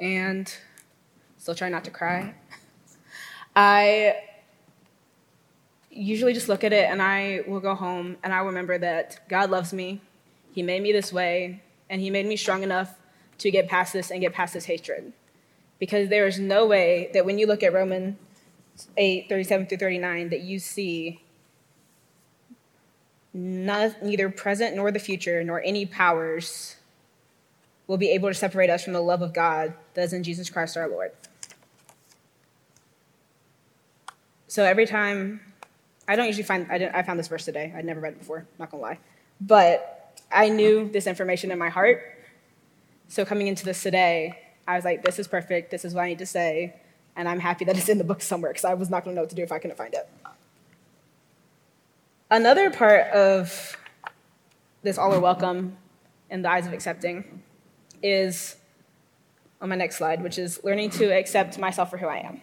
And 0.00 0.52
still 1.38 1.54
try 1.54 1.68
not 1.68 1.84
to 1.84 1.90
cry. 1.90 2.34
I 3.54 4.16
usually 5.90 6.32
just 6.32 6.48
look 6.48 6.64
at 6.64 6.72
it 6.72 6.90
and 6.90 7.02
I 7.02 7.42
will 7.46 7.60
go 7.60 7.74
home 7.74 8.16
and 8.22 8.32
I 8.32 8.38
remember 8.38 8.78
that 8.78 9.20
God 9.28 9.50
loves 9.50 9.72
me. 9.72 10.00
He 10.52 10.62
made 10.62 10.82
me 10.82 10.92
this 10.92 11.12
way 11.12 11.62
and 11.88 12.00
He 12.00 12.10
made 12.10 12.26
me 12.26 12.36
strong 12.36 12.62
enough 12.62 12.94
to 13.38 13.50
get 13.50 13.68
past 13.68 13.92
this 13.92 14.10
and 14.10 14.20
get 14.20 14.32
past 14.32 14.54
this 14.54 14.64
hatred. 14.64 15.12
Because 15.78 16.08
there 16.08 16.26
is 16.26 16.38
no 16.38 16.66
way 16.66 17.10
that 17.14 17.24
when 17.24 17.38
you 17.38 17.46
look 17.46 17.62
at 17.62 17.72
Romans 17.72 18.16
8, 18.96 19.28
37 19.28 19.66
through 19.66 19.78
39, 19.78 20.28
that 20.28 20.40
you 20.40 20.58
see 20.58 21.22
neither 23.32 24.28
present 24.30 24.76
nor 24.76 24.90
the 24.90 24.98
future, 24.98 25.42
nor 25.44 25.62
any 25.62 25.86
powers 25.86 26.76
will 27.86 27.96
be 27.96 28.10
able 28.10 28.28
to 28.28 28.34
separate 28.34 28.70
us 28.70 28.84
from 28.84 28.92
the 28.92 29.00
love 29.00 29.22
of 29.22 29.32
God 29.32 29.74
that 29.94 30.02
is 30.02 30.12
in 30.12 30.22
Jesus 30.22 30.48
Christ 30.50 30.76
our 30.76 30.88
Lord. 30.88 31.12
So 34.46 34.64
every 34.64 34.86
time, 34.86 35.40
I 36.08 36.16
don't 36.16 36.26
usually 36.26 36.44
find, 36.44 36.66
I, 36.70 36.90
I 36.92 37.02
found 37.02 37.18
this 37.18 37.28
verse 37.28 37.44
today. 37.44 37.72
I'd 37.76 37.84
never 37.84 38.00
read 38.00 38.14
it 38.14 38.18
before, 38.18 38.46
not 38.58 38.70
gonna 38.70 38.82
lie. 38.82 38.98
But 39.40 40.20
I 40.32 40.48
knew 40.48 40.88
this 40.88 41.06
information 41.06 41.50
in 41.50 41.58
my 41.58 41.68
heart. 41.68 42.02
So 43.08 43.24
coming 43.24 43.46
into 43.46 43.64
this 43.64 43.82
today, 43.82 44.38
I 44.66 44.76
was 44.76 44.84
like, 44.84 45.04
this 45.04 45.18
is 45.18 45.28
perfect. 45.28 45.70
This 45.70 45.84
is 45.84 45.94
what 45.94 46.02
I 46.02 46.08
need 46.08 46.18
to 46.18 46.26
say. 46.26 46.74
And 47.16 47.28
I'm 47.28 47.40
happy 47.40 47.64
that 47.64 47.76
it's 47.76 47.88
in 47.88 47.98
the 47.98 48.04
book 48.04 48.22
somewhere 48.22 48.52
because 48.52 48.64
I 48.64 48.74
was 48.74 48.90
not 48.90 49.04
gonna 49.04 49.14
know 49.16 49.22
what 49.22 49.30
to 49.30 49.36
do 49.36 49.42
if 49.42 49.52
I 49.52 49.58
couldn't 49.58 49.76
find 49.76 49.94
it. 49.94 50.08
Another 52.32 52.70
part 52.70 53.08
of 53.08 53.76
this 54.82 54.98
all 54.98 55.12
are 55.12 55.18
welcome 55.18 55.76
in 56.30 56.42
the 56.42 56.50
eyes 56.50 56.64
of 56.64 56.72
accepting 56.72 57.42
is 58.04 58.54
on 59.60 59.68
my 59.68 59.74
next 59.74 59.96
slide, 59.96 60.22
which 60.22 60.38
is 60.38 60.62
learning 60.62 60.90
to 60.90 61.06
accept 61.06 61.58
myself 61.58 61.90
for 61.90 61.96
who 61.96 62.06
I 62.06 62.18
am. 62.18 62.40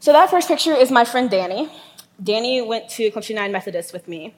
So 0.00 0.14
that 0.14 0.30
first 0.30 0.48
picture 0.48 0.72
is 0.72 0.90
my 0.90 1.04
friend 1.04 1.28
Danny. 1.28 1.70
Danny 2.22 2.62
went 2.62 2.88
to 2.90 3.10
Clemson 3.10 3.30
United 3.30 3.52
Methodist 3.52 3.92
with 3.92 4.08
me 4.08 4.34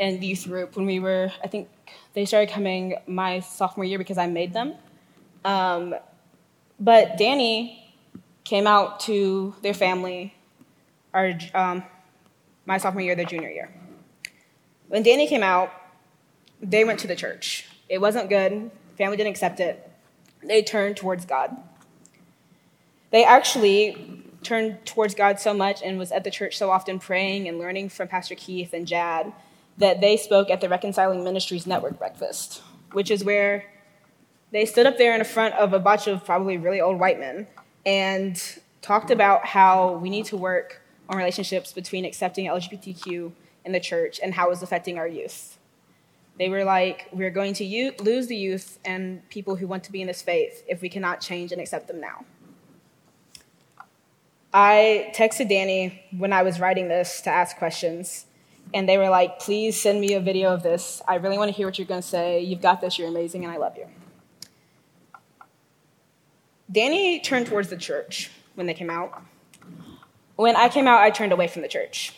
and 0.00 0.18
the 0.18 0.26
youth 0.26 0.44
group 0.44 0.74
when 0.74 0.86
we 0.86 0.98
were, 0.98 1.30
I 1.44 1.46
think 1.46 1.68
they 2.14 2.24
started 2.24 2.50
coming 2.50 2.96
my 3.06 3.40
sophomore 3.40 3.84
year 3.84 3.98
because 3.98 4.16
I 4.16 4.28
made 4.28 4.54
them. 4.54 4.72
Um, 5.44 5.94
but 6.80 7.18
Danny 7.18 7.94
came 8.44 8.66
out 8.66 9.00
to 9.00 9.54
their 9.60 9.74
family, 9.74 10.34
our 11.12 11.34
um, 11.52 11.84
my 12.70 12.78
sophomore 12.78 13.02
year, 13.02 13.16
their 13.16 13.24
junior 13.24 13.50
year. 13.50 13.68
When 14.86 15.02
Danny 15.02 15.26
came 15.26 15.42
out, 15.42 15.72
they 16.62 16.84
went 16.84 17.00
to 17.00 17.08
the 17.08 17.16
church. 17.16 17.66
It 17.88 18.00
wasn't 18.00 18.28
good. 18.28 18.70
Family 18.96 19.16
didn't 19.16 19.32
accept 19.32 19.58
it. 19.58 19.90
They 20.44 20.62
turned 20.62 20.96
towards 20.96 21.24
God. 21.24 21.56
They 23.10 23.24
actually 23.24 24.22
turned 24.44 24.86
towards 24.86 25.16
God 25.16 25.40
so 25.40 25.52
much 25.52 25.82
and 25.82 25.98
was 25.98 26.12
at 26.12 26.22
the 26.22 26.30
church 26.30 26.56
so 26.56 26.70
often 26.70 27.00
praying 27.00 27.48
and 27.48 27.58
learning 27.58 27.88
from 27.88 28.06
Pastor 28.06 28.36
Keith 28.36 28.72
and 28.72 28.86
Jad 28.86 29.32
that 29.78 30.00
they 30.00 30.16
spoke 30.16 30.48
at 30.48 30.60
the 30.60 30.68
Reconciling 30.68 31.24
Ministries 31.24 31.66
Network 31.66 31.98
breakfast, 31.98 32.62
which 32.92 33.10
is 33.10 33.24
where 33.24 33.64
they 34.52 34.64
stood 34.64 34.86
up 34.86 34.96
there 34.96 35.16
in 35.16 35.24
front 35.24 35.54
of 35.54 35.72
a 35.72 35.80
bunch 35.80 36.06
of 36.06 36.24
probably 36.24 36.56
really 36.56 36.80
old 36.80 37.00
white 37.00 37.18
men 37.18 37.48
and 37.84 38.60
talked 38.80 39.10
about 39.10 39.44
how 39.44 39.96
we 39.96 40.08
need 40.08 40.26
to 40.26 40.36
work 40.36 40.79
on 41.10 41.16
relationships 41.16 41.72
between 41.72 42.04
accepting 42.04 42.46
LGBTQ 42.46 43.32
in 43.64 43.72
the 43.72 43.80
church 43.80 44.20
and 44.22 44.32
how 44.34 44.46
it 44.46 44.50
was 44.50 44.62
affecting 44.62 44.96
our 44.96 45.08
youth. 45.08 45.58
They 46.38 46.48
were 46.48 46.64
like, 46.64 47.08
we're 47.12 47.30
going 47.30 47.52
to 47.54 47.64
u- 47.64 47.92
lose 47.98 48.28
the 48.28 48.36
youth 48.36 48.78
and 48.84 49.28
people 49.28 49.56
who 49.56 49.66
want 49.66 49.84
to 49.84 49.92
be 49.92 50.00
in 50.00 50.06
this 50.06 50.22
faith 50.22 50.62
if 50.68 50.80
we 50.80 50.88
cannot 50.88 51.20
change 51.20 51.52
and 51.52 51.60
accept 51.60 51.88
them 51.88 52.00
now. 52.00 52.24
I 54.54 55.12
texted 55.14 55.48
Danny 55.48 56.02
when 56.16 56.32
I 56.32 56.42
was 56.42 56.58
writing 56.58 56.88
this 56.88 57.20
to 57.22 57.30
ask 57.30 57.56
questions, 57.56 58.26
and 58.72 58.88
they 58.88 58.96
were 58.96 59.08
like, 59.08 59.38
please 59.38 59.80
send 59.80 60.00
me 60.00 60.14
a 60.14 60.20
video 60.20 60.52
of 60.54 60.62
this. 60.62 61.02
I 61.06 61.16
really 61.16 61.38
want 61.38 61.50
to 61.50 61.56
hear 61.56 61.66
what 61.66 61.78
you're 61.78 61.86
going 61.86 62.02
to 62.02 62.08
say. 62.08 62.40
You've 62.40 62.62
got 62.62 62.80
this, 62.80 62.98
you're 62.98 63.08
amazing, 63.08 63.44
and 63.44 63.52
I 63.52 63.58
love 63.58 63.76
you. 63.76 63.86
Danny 66.70 67.20
turned 67.20 67.46
towards 67.46 67.68
the 67.68 67.76
church 67.76 68.30
when 68.54 68.66
they 68.66 68.74
came 68.74 68.90
out. 68.90 69.22
When 70.40 70.56
I 70.56 70.70
came 70.70 70.86
out, 70.86 71.02
I 71.02 71.10
turned 71.10 71.32
away 71.32 71.48
from 71.48 71.60
the 71.60 71.68
church. 71.68 72.14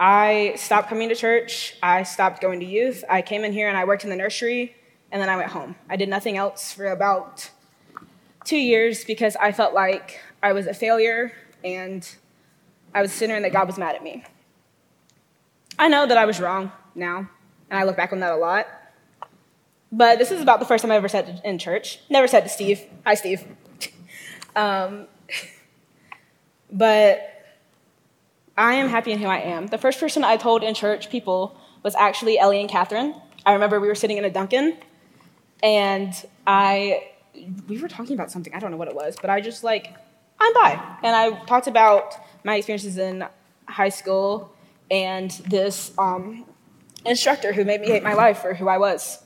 I 0.00 0.54
stopped 0.56 0.88
coming 0.88 1.10
to 1.10 1.14
church. 1.14 1.76
I 1.82 2.02
stopped 2.02 2.40
going 2.40 2.60
to 2.60 2.66
youth. 2.66 3.04
I 3.10 3.20
came 3.20 3.44
in 3.44 3.52
here 3.52 3.68
and 3.68 3.76
I 3.76 3.84
worked 3.84 4.04
in 4.04 4.08
the 4.08 4.16
nursery, 4.16 4.74
and 5.12 5.20
then 5.20 5.28
I 5.28 5.36
went 5.36 5.50
home. 5.50 5.76
I 5.90 5.96
did 5.96 6.08
nothing 6.08 6.38
else 6.38 6.72
for 6.72 6.86
about 6.86 7.50
two 8.46 8.56
years 8.56 9.04
because 9.04 9.36
I 9.36 9.52
felt 9.52 9.74
like 9.74 10.18
I 10.42 10.54
was 10.54 10.66
a 10.66 10.72
failure 10.72 11.30
and 11.62 12.08
I 12.94 13.02
was 13.02 13.10
a 13.10 13.14
sinner 13.14 13.34
and 13.34 13.44
that 13.44 13.52
God 13.52 13.66
was 13.66 13.76
mad 13.76 13.94
at 13.94 14.02
me. 14.02 14.24
I 15.78 15.88
know 15.88 16.06
that 16.06 16.16
I 16.16 16.24
was 16.24 16.40
wrong 16.40 16.72
now, 16.94 17.28
and 17.68 17.78
I 17.78 17.84
look 17.84 17.98
back 17.98 18.14
on 18.14 18.20
that 18.20 18.32
a 18.32 18.36
lot. 18.36 18.66
But 19.92 20.18
this 20.18 20.30
is 20.30 20.40
about 20.40 20.60
the 20.60 20.66
first 20.66 20.80
time 20.80 20.90
I 20.90 20.96
ever 20.96 21.08
said 21.08 21.42
in 21.44 21.58
church. 21.58 22.00
Never 22.08 22.26
said 22.26 22.44
to 22.44 22.48
Steve. 22.48 22.82
Hi, 23.04 23.12
Steve. 23.12 23.44
um, 24.56 25.08
but 26.72 27.32
I 28.56 28.74
am 28.74 28.88
happy 28.88 29.12
in 29.12 29.18
who 29.18 29.26
I 29.26 29.38
am. 29.38 29.66
The 29.66 29.78
first 29.78 30.00
person 30.00 30.24
I 30.24 30.36
told 30.36 30.62
in 30.62 30.74
church 30.74 31.10
people 31.10 31.58
was 31.82 31.94
actually 31.94 32.38
Ellie 32.38 32.60
and 32.60 32.70
Catherine. 32.70 33.14
I 33.44 33.52
remember 33.52 33.80
we 33.80 33.88
were 33.88 33.94
sitting 33.94 34.16
in 34.16 34.24
a 34.24 34.30
Dunkin', 34.30 34.76
and 35.62 36.12
I 36.46 37.08
we 37.68 37.80
were 37.80 37.88
talking 37.88 38.14
about 38.14 38.30
something. 38.30 38.54
I 38.54 38.58
don't 38.58 38.70
know 38.70 38.76
what 38.76 38.88
it 38.88 38.94
was, 38.94 39.16
but 39.20 39.30
I 39.30 39.40
just 39.40 39.62
like 39.62 39.94
I'm 40.40 40.52
bi, 40.54 40.98
and 41.02 41.14
I 41.14 41.44
talked 41.44 41.66
about 41.66 42.14
my 42.44 42.56
experiences 42.56 42.98
in 42.98 43.24
high 43.68 43.88
school 43.88 44.52
and 44.90 45.30
this 45.48 45.92
um, 45.98 46.44
instructor 47.04 47.52
who 47.52 47.64
made 47.64 47.80
me 47.80 47.88
hate 47.88 48.02
my 48.02 48.14
life 48.14 48.38
for 48.38 48.54
who 48.54 48.68
I 48.68 48.78
was. 48.78 49.22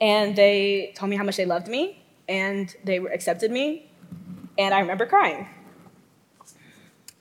And 0.00 0.36
they 0.36 0.92
told 0.96 1.10
me 1.10 1.16
how 1.16 1.24
much 1.24 1.36
they 1.36 1.46
loved 1.46 1.68
me, 1.68 2.02
and 2.28 2.74
they 2.84 2.98
accepted 2.98 3.50
me, 3.50 3.90
and 4.58 4.74
I 4.74 4.80
remember 4.80 5.06
crying. 5.06 5.48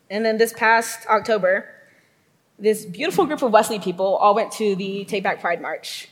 And 0.10 0.26
then 0.26 0.38
this 0.38 0.54
past 0.54 1.08
October, 1.08 1.70
this 2.60 2.86
beautiful 2.86 3.26
group 3.26 3.42
of 3.42 3.52
Wesley 3.52 3.80
people 3.80 4.16
all 4.18 4.36
went 4.36 4.52
to 4.54 4.76
the 4.76 5.06
Take 5.06 5.24
Back 5.24 5.42
Pride 5.42 5.62
March. 5.62 6.10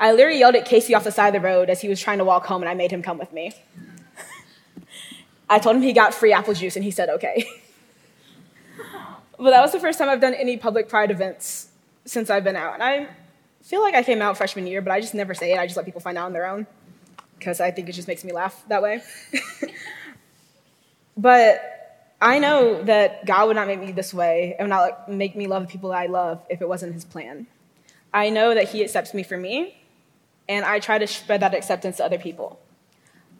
I 0.00 0.12
literally 0.12 0.40
yelled 0.40 0.56
at 0.56 0.66
Casey 0.66 0.94
off 0.94 1.04
the 1.04 1.12
side 1.12 1.34
of 1.34 1.42
the 1.42 1.48
road 1.48 1.70
as 1.70 1.80
he 1.80 1.88
was 1.88 2.00
trying 2.00 2.18
to 2.18 2.24
walk 2.24 2.46
home, 2.46 2.62
and 2.62 2.68
I 2.68 2.74
made 2.74 2.90
him 2.90 3.02
come 3.02 3.18
with 3.18 3.32
me. 3.32 3.54
I 5.48 5.58
told 5.58 5.76
him 5.76 5.82
he 5.82 5.92
got 5.92 6.12
free 6.12 6.32
apple 6.32 6.54
juice, 6.54 6.76
and 6.76 6.84
he 6.84 6.90
said 6.90 7.08
okay. 7.08 7.46
but 9.38 9.50
that 9.50 9.62
was 9.62 9.72
the 9.72 9.80
first 9.80 9.98
time 9.98 10.08
I've 10.08 10.20
done 10.20 10.34
any 10.34 10.56
public 10.56 10.88
pride 10.88 11.10
events 11.10 11.68
since 12.04 12.28
I've 12.28 12.44
been 12.44 12.56
out. 12.56 12.74
And 12.74 12.82
I 12.82 13.08
feel 13.62 13.80
like 13.80 13.94
I 13.94 14.02
came 14.02 14.20
out 14.20 14.36
freshman 14.36 14.66
year, 14.66 14.82
but 14.82 14.92
I 14.92 15.00
just 15.00 15.14
never 15.14 15.32
say 15.32 15.52
it. 15.52 15.58
I 15.58 15.66
just 15.66 15.76
let 15.76 15.86
people 15.86 16.00
find 16.00 16.18
out 16.18 16.26
on 16.26 16.32
their 16.32 16.46
own 16.46 16.66
because 17.38 17.60
I 17.60 17.70
think 17.70 17.88
it 17.88 17.92
just 17.92 18.08
makes 18.08 18.24
me 18.24 18.32
laugh 18.32 18.64
that 18.68 18.82
way. 18.82 19.02
but 21.16 21.73
I 22.24 22.38
know 22.38 22.82
that 22.84 23.26
God 23.26 23.48
would 23.48 23.56
not 23.56 23.66
make 23.66 23.80
me 23.80 23.92
this 23.92 24.14
way 24.14 24.56
and 24.58 24.66
would 24.66 24.74
not 24.74 25.10
make 25.10 25.36
me 25.36 25.46
love 25.46 25.64
the 25.64 25.68
people 25.68 25.90
that 25.90 25.98
I 25.98 26.06
love 26.06 26.40
if 26.48 26.62
it 26.62 26.68
wasn't 26.68 26.94
His 26.94 27.04
plan. 27.04 27.46
I 28.14 28.30
know 28.30 28.54
that 28.54 28.70
He 28.70 28.82
accepts 28.82 29.12
me 29.12 29.22
for 29.22 29.36
me, 29.36 29.82
and 30.48 30.64
I 30.64 30.78
try 30.78 30.96
to 30.96 31.06
spread 31.06 31.40
that 31.42 31.54
acceptance 31.54 31.98
to 31.98 32.04
other 32.04 32.16
people. 32.16 32.58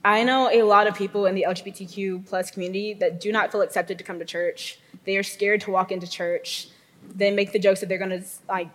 I 0.05 0.23
know 0.23 0.51
a 0.53 0.65
lot 0.65 0.87
of 0.87 0.95
people 0.95 1.25
in 1.25 1.35
the 1.35 1.47
LGBTQ 1.49 2.27
plus 2.27 2.51
community 2.51 2.93
that 2.93 3.23
do 3.23 3.33
not 3.33 3.51
feel 3.51 3.63
accepted 3.63 3.97
to 3.97 4.05
come 4.05 4.19
to 4.19 4.25
church. 4.27 4.79
They 5.05 5.17
are 5.17 5.23
scared 5.23 5.63
to 5.63 5.71
walk 5.71 5.91
into 5.91 6.07
church. 6.07 6.69
They 7.03 7.31
make 7.31 7.53
the 7.53 7.59
jokes 7.59 7.81
that 7.81 7.89
they're 7.89 7.97
going 7.97 8.11
to 8.11 8.23
like 8.51 8.69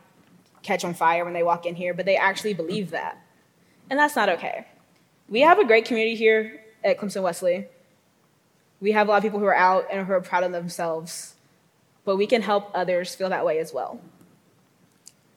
catch 0.64 0.84
on 0.84 0.96
fire 0.96 1.24
when 1.24 1.36
they 1.36 1.44
walk 1.44 1.68
in 1.68 1.76
here, 1.76 1.94
but 1.94 2.08
they 2.08 2.18
actually 2.18 2.56
believe 2.56 2.90
that. 2.90 3.22
And 3.92 4.00
that's 4.00 4.16
not 4.16 4.28
okay. 4.28 4.66
We 5.28 5.42
have 5.42 5.60
a 5.60 5.66
great 5.66 5.86
community 5.86 6.16
here 6.16 6.62
at 6.84 6.98
Clemson 6.98 7.22
Wesley. 7.22 7.68
We 8.82 8.92
have 8.94 9.08
a 9.08 9.12
lot 9.12 9.18
of 9.18 9.24
people 9.24 9.40
who 9.40 9.46
are 9.46 9.56
out 9.56 9.86
and 9.92 10.06
who 10.06 10.14
are 10.14 10.22
proud 10.22 10.44
of 10.44 10.52
themselves, 10.52 11.36
but 12.06 12.16
we 12.16 12.28
can 12.28 12.42
help 12.42 12.72
others 12.74 13.14
feel 13.14 13.30
that 13.30 13.46
way 13.46 13.60
as 13.60 13.74
well. 13.74 14.00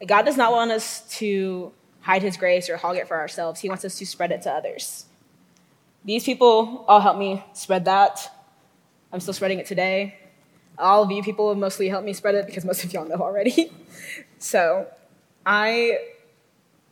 God 0.06 0.22
does 0.22 0.37
not 0.37 0.52
want 0.52 0.70
us 0.70 1.08
to 1.18 1.72
hide 2.00 2.22
his 2.22 2.37
grace 2.37 2.68
or 2.68 2.76
hog 2.76 2.96
it 2.96 3.08
for 3.08 3.16
ourselves. 3.16 3.61
He 3.61 3.68
wants 3.68 3.84
us 3.84 3.99
to 3.99 4.06
spread 4.06 4.32
it 4.32 4.42
to 4.42 4.50
others. 4.50 5.06
These 6.04 6.25
people 6.25 6.84
all 6.88 7.00
helped 7.00 7.18
me 7.18 7.44
spread 7.52 7.84
that. 7.84 8.30
I'm 9.12 9.20
still 9.20 9.34
spreading 9.34 9.58
it 9.58 9.66
today. 9.66 10.18
All 10.78 11.02
of 11.02 11.11
you 11.11 11.22
people 11.22 11.49
have 11.49 11.58
mostly 11.58 11.88
helped 11.88 12.06
me 12.06 12.12
spread 12.12 12.34
it 12.34 12.46
because 12.46 12.64
most 12.64 12.82
of 12.82 12.92
y'all 12.92 13.06
know 13.06 13.16
already. 13.16 13.72
so 14.38 14.88
I 15.46 15.99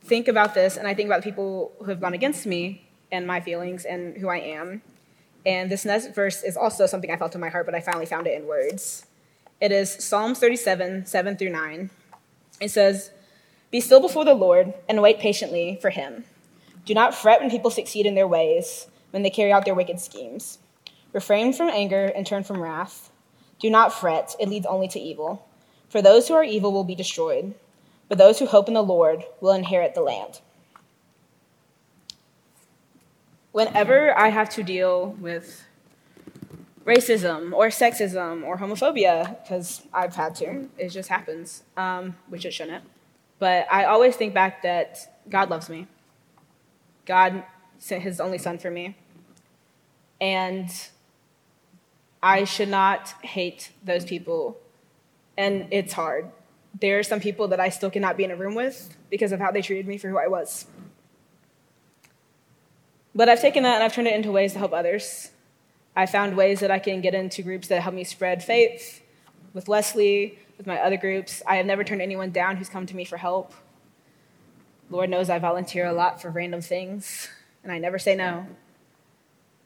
think 0.03 0.29
about 0.29 0.55
this 0.55 0.77
and 0.77 0.87
I 0.87 0.95
think 0.95 1.07
about 1.07 1.23
the 1.23 1.31
people 1.31 1.73
who 1.79 1.87
have 1.87 2.01
gone 2.01 2.15
against 2.15 2.47
me 2.47 2.87
and 3.11 3.27
my 3.27 3.41
feelings 3.41 3.85
and 3.85 4.17
who 4.17 4.29
I 4.29 4.39
am. 4.39 4.83
And 5.47 5.71
this 5.71 5.85
next 5.85 6.15
verse 6.15 6.43
is 6.43 6.57
also 6.57 6.87
something 6.87 7.11
I 7.11 7.17
felt 7.17 7.35
in 7.35 7.41
my 7.41 7.49
heart, 7.49 7.67
but 7.67 7.75
I 7.75 7.81
finally 7.81 8.07
found 8.07 8.27
it 8.27 8.41
in 8.41 8.47
words. 8.47 9.07
It 9.61 9.73
is 9.73 9.93
Psalms 9.93 10.39
37, 10.39 11.07
7 11.07 11.37
through 11.37 11.51
9. 11.51 11.91
It 12.61 12.71
says, 12.71 13.11
Be 13.71 13.81
still 13.81 14.01
before 14.01 14.25
the 14.25 14.35
Lord 14.35 14.75
and 14.89 15.03
wait 15.03 15.19
patiently 15.19 15.79
for 15.81 15.91
him. 15.91 16.25
Do 16.85 16.95
not 16.95 17.15
fret 17.15 17.41
when 17.41 17.51
people 17.51 17.71
succeed 17.71 18.07
in 18.07 18.15
their 18.15 18.29
ways, 18.29 18.87
when 19.11 19.23
they 19.23 19.31
carry 19.31 19.53
out 19.53 19.65
their 19.65 19.75
wicked 19.75 20.01
schemes. 20.01 20.59
Refrain 21.13 21.53
from 21.53 21.69
anger 21.69 22.07
and 22.15 22.27
turn 22.27 22.45
from 22.45 22.63
wrath. 22.63 23.11
Do 23.59 23.69
not 23.69 23.93
fret, 23.93 24.35
it 24.39 24.49
leads 24.49 24.67
only 24.67 24.89
to 24.89 25.01
evil. 25.01 25.47
For 25.89 26.01
those 26.01 26.29
who 26.29 26.35
are 26.35 26.45
evil 26.45 26.73
will 26.73 26.85
be 26.85 26.95
destroyed, 26.95 27.55
but 28.09 28.17
those 28.17 28.39
who 28.39 28.47
hope 28.47 28.69
in 28.69 28.75
the 28.75 28.83
Lord 28.83 29.25
will 29.41 29.53
inherit 29.53 29.95
the 29.95 30.01
land. 30.01 30.41
Whenever 33.53 34.17
I 34.17 34.29
have 34.29 34.49
to 34.51 34.63
deal 34.63 35.17
with 35.21 35.65
racism 36.85 37.53
or 37.53 37.69
sexism 37.69 38.45
or 38.45 38.59
homophobia, 38.59 39.43
because 39.43 39.83
I've 39.93 40.17
had 40.17 40.35
to. 40.37 40.69
It 40.79 40.89
just 40.89 41.09
happens, 41.09 41.63
um, 41.77 42.17
which 42.29 42.45
it 42.45 42.53
shouldn't. 42.53 42.85
But 43.39 43.67
I 43.71 43.85
always 43.85 44.17
think 44.17 44.35
back 44.35 44.63
that 44.63 45.23
God 45.29 45.51
loves 45.51 45.69
me. 45.69 45.87
God 47.07 47.43
sent 47.79 48.03
his 48.03 48.21
only 48.21 48.39
son 48.39 48.59
for 48.59 48.71
me. 48.71 48.97
And 50.21 50.71
I 52.23 52.45
should 52.45 52.69
not 52.69 53.09
hate 53.23 53.73
those 53.83 54.05
people. 54.05 54.59
And 55.39 55.67
it's 55.71 55.95
hard. 55.95 56.31
There 56.79 56.99
are 56.99 57.03
some 57.03 57.21
people 57.21 57.49
that 57.49 57.61
I 57.61 57.71
still 57.71 57.91
cannot 57.91 58.17
be 58.17 58.25
in 58.25 58.31
a 58.31 58.37
room 58.37 58.55
with 58.55 58.97
because 59.11 59.33
of 59.33 59.41
how 59.41 59.51
they 59.51 59.63
treated 59.63 59.87
me 59.87 59.97
for 59.97 60.09
who 60.09 60.19
I 60.19 60.29
was. 60.29 60.67
But 63.15 63.29
I've 63.29 63.41
taken 63.41 63.63
that 63.65 63.77
and 63.77 63.85
I've 63.85 63.93
turned 63.93 64.09
it 64.09 64.15
into 64.15 64.31
ways 64.31 64.53
to 64.53 64.59
help 64.59 64.73
others. 64.73 65.31
I 65.97 66.07
found 66.07 66.37
ways 66.37 66.61
that 66.61 66.71
I 66.71 66.79
can 66.79 67.01
get 67.01 67.15
into 67.15 67.43
groups 67.43 67.69
that 67.69 67.83
help 67.83 67.95
me 67.95 68.05
spread 68.05 68.43
faith 68.43 69.03
with 69.53 69.69
Wesley, 69.69 70.39
with 70.57 70.67
my 70.67 70.79
other 70.79 70.97
groups. 70.97 71.43
I 71.47 71.57
have 71.57 71.67
never 71.67 71.83
turned 71.83 72.03
anyone 72.03 72.31
down 72.31 72.57
who's 72.57 72.69
come 72.69 72.87
to 72.87 72.95
me 72.95 73.05
for 73.05 73.17
help. 73.17 73.53
Lord 74.91 75.11
knows 75.11 75.31
I 75.31 75.39
volunteer 75.39 75.87
a 75.87 75.93
lot 75.93 76.21
for 76.21 76.31
random 76.31 76.61
things, 76.61 77.29
and 77.63 77.73
I 77.73 77.79
never 77.79 77.99
say 77.99 78.17
no. 78.17 78.47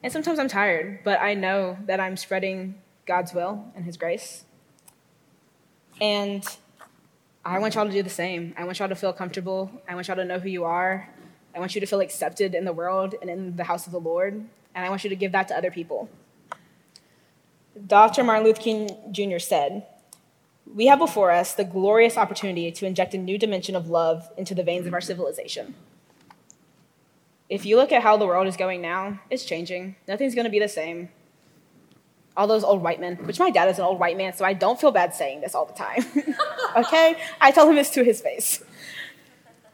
And 0.03 0.13
sometimes 0.13 0.37
I'm 0.37 0.47
tired, 0.47 0.99
but 1.03 1.19
I 1.19 1.33
know 1.33 1.77
that 1.85 1.99
I'm 1.99 2.15
spreading 2.15 2.75
God's 3.05 3.33
will 3.33 3.65
and 3.75 3.85
His 3.85 3.97
grace. 3.97 4.45
And 5.99 6.45
I 7.43 7.59
want 7.59 7.75
y'all 7.75 7.85
to 7.85 7.91
do 7.91 8.03
the 8.03 8.09
same. 8.09 8.53
I 8.57 8.65
want 8.65 8.79
y'all 8.79 8.89
to 8.89 8.95
feel 8.95 9.13
comfortable. 9.13 9.71
I 9.87 9.95
want 9.95 10.07
y'all 10.07 10.17
to 10.17 10.25
know 10.25 10.39
who 10.39 10.49
you 10.49 10.63
are. 10.63 11.09
I 11.55 11.59
want 11.59 11.73
you 11.73 11.81
to 11.81 11.87
feel 11.87 12.01
accepted 12.01 12.53
in 12.53 12.65
the 12.65 12.73
world 12.73 13.15
and 13.21 13.29
in 13.29 13.55
the 13.55 13.63
house 13.63 13.85
of 13.85 13.93
the 13.93 13.99
Lord. 13.99 14.33
And 14.33 14.85
I 14.85 14.89
want 14.89 15.05
you 15.05 15.09
to 15.09 15.15
give 15.15 15.31
that 15.31 15.47
to 15.47 15.57
other 15.57 15.71
people. 15.71 16.09
Dr. 17.87 18.23
Martin 18.23 18.43
Luther 18.45 18.61
King 18.61 18.89
Jr. 19.11 19.39
said, 19.39 19.85
We 20.73 20.87
have 20.87 20.99
before 20.99 21.31
us 21.31 21.53
the 21.53 21.63
glorious 21.63 22.17
opportunity 22.17 22.71
to 22.71 22.85
inject 22.85 23.13
a 23.13 23.17
new 23.17 23.37
dimension 23.37 23.75
of 23.75 23.89
love 23.89 24.29
into 24.37 24.53
the 24.53 24.63
veins 24.63 24.85
of 24.85 24.93
our 24.93 25.01
civilization. 25.01 25.75
If 27.47 27.65
you 27.65 27.77
look 27.77 27.91
at 27.91 28.01
how 28.01 28.17
the 28.17 28.25
world 28.25 28.47
is 28.47 28.57
going 28.57 28.81
now, 28.81 29.19
it's 29.29 29.45
changing. 29.45 29.95
Nothing's 30.07 30.35
going 30.35 30.45
to 30.45 30.51
be 30.51 30.59
the 30.59 30.67
same. 30.67 31.09
All 32.35 32.47
those 32.47 32.63
old 32.65 32.81
white 32.81 32.99
men, 32.99 33.15
which 33.17 33.39
my 33.39 33.49
dad 33.49 33.69
is 33.69 33.79
an 33.79 33.85
old 33.85 33.99
white 33.99 34.17
man, 34.17 34.33
so 34.33 34.43
I 34.43 34.51
don't 34.51 34.79
feel 34.79 34.91
bad 34.91 35.13
saying 35.13 35.39
this 35.41 35.55
all 35.55 35.65
the 35.65 35.73
time. 35.73 36.03
okay? 36.75 37.15
I 37.39 37.51
tell 37.51 37.69
him 37.69 37.75
this 37.75 37.91
to 37.91 38.03
his 38.03 38.19
face. 38.19 38.61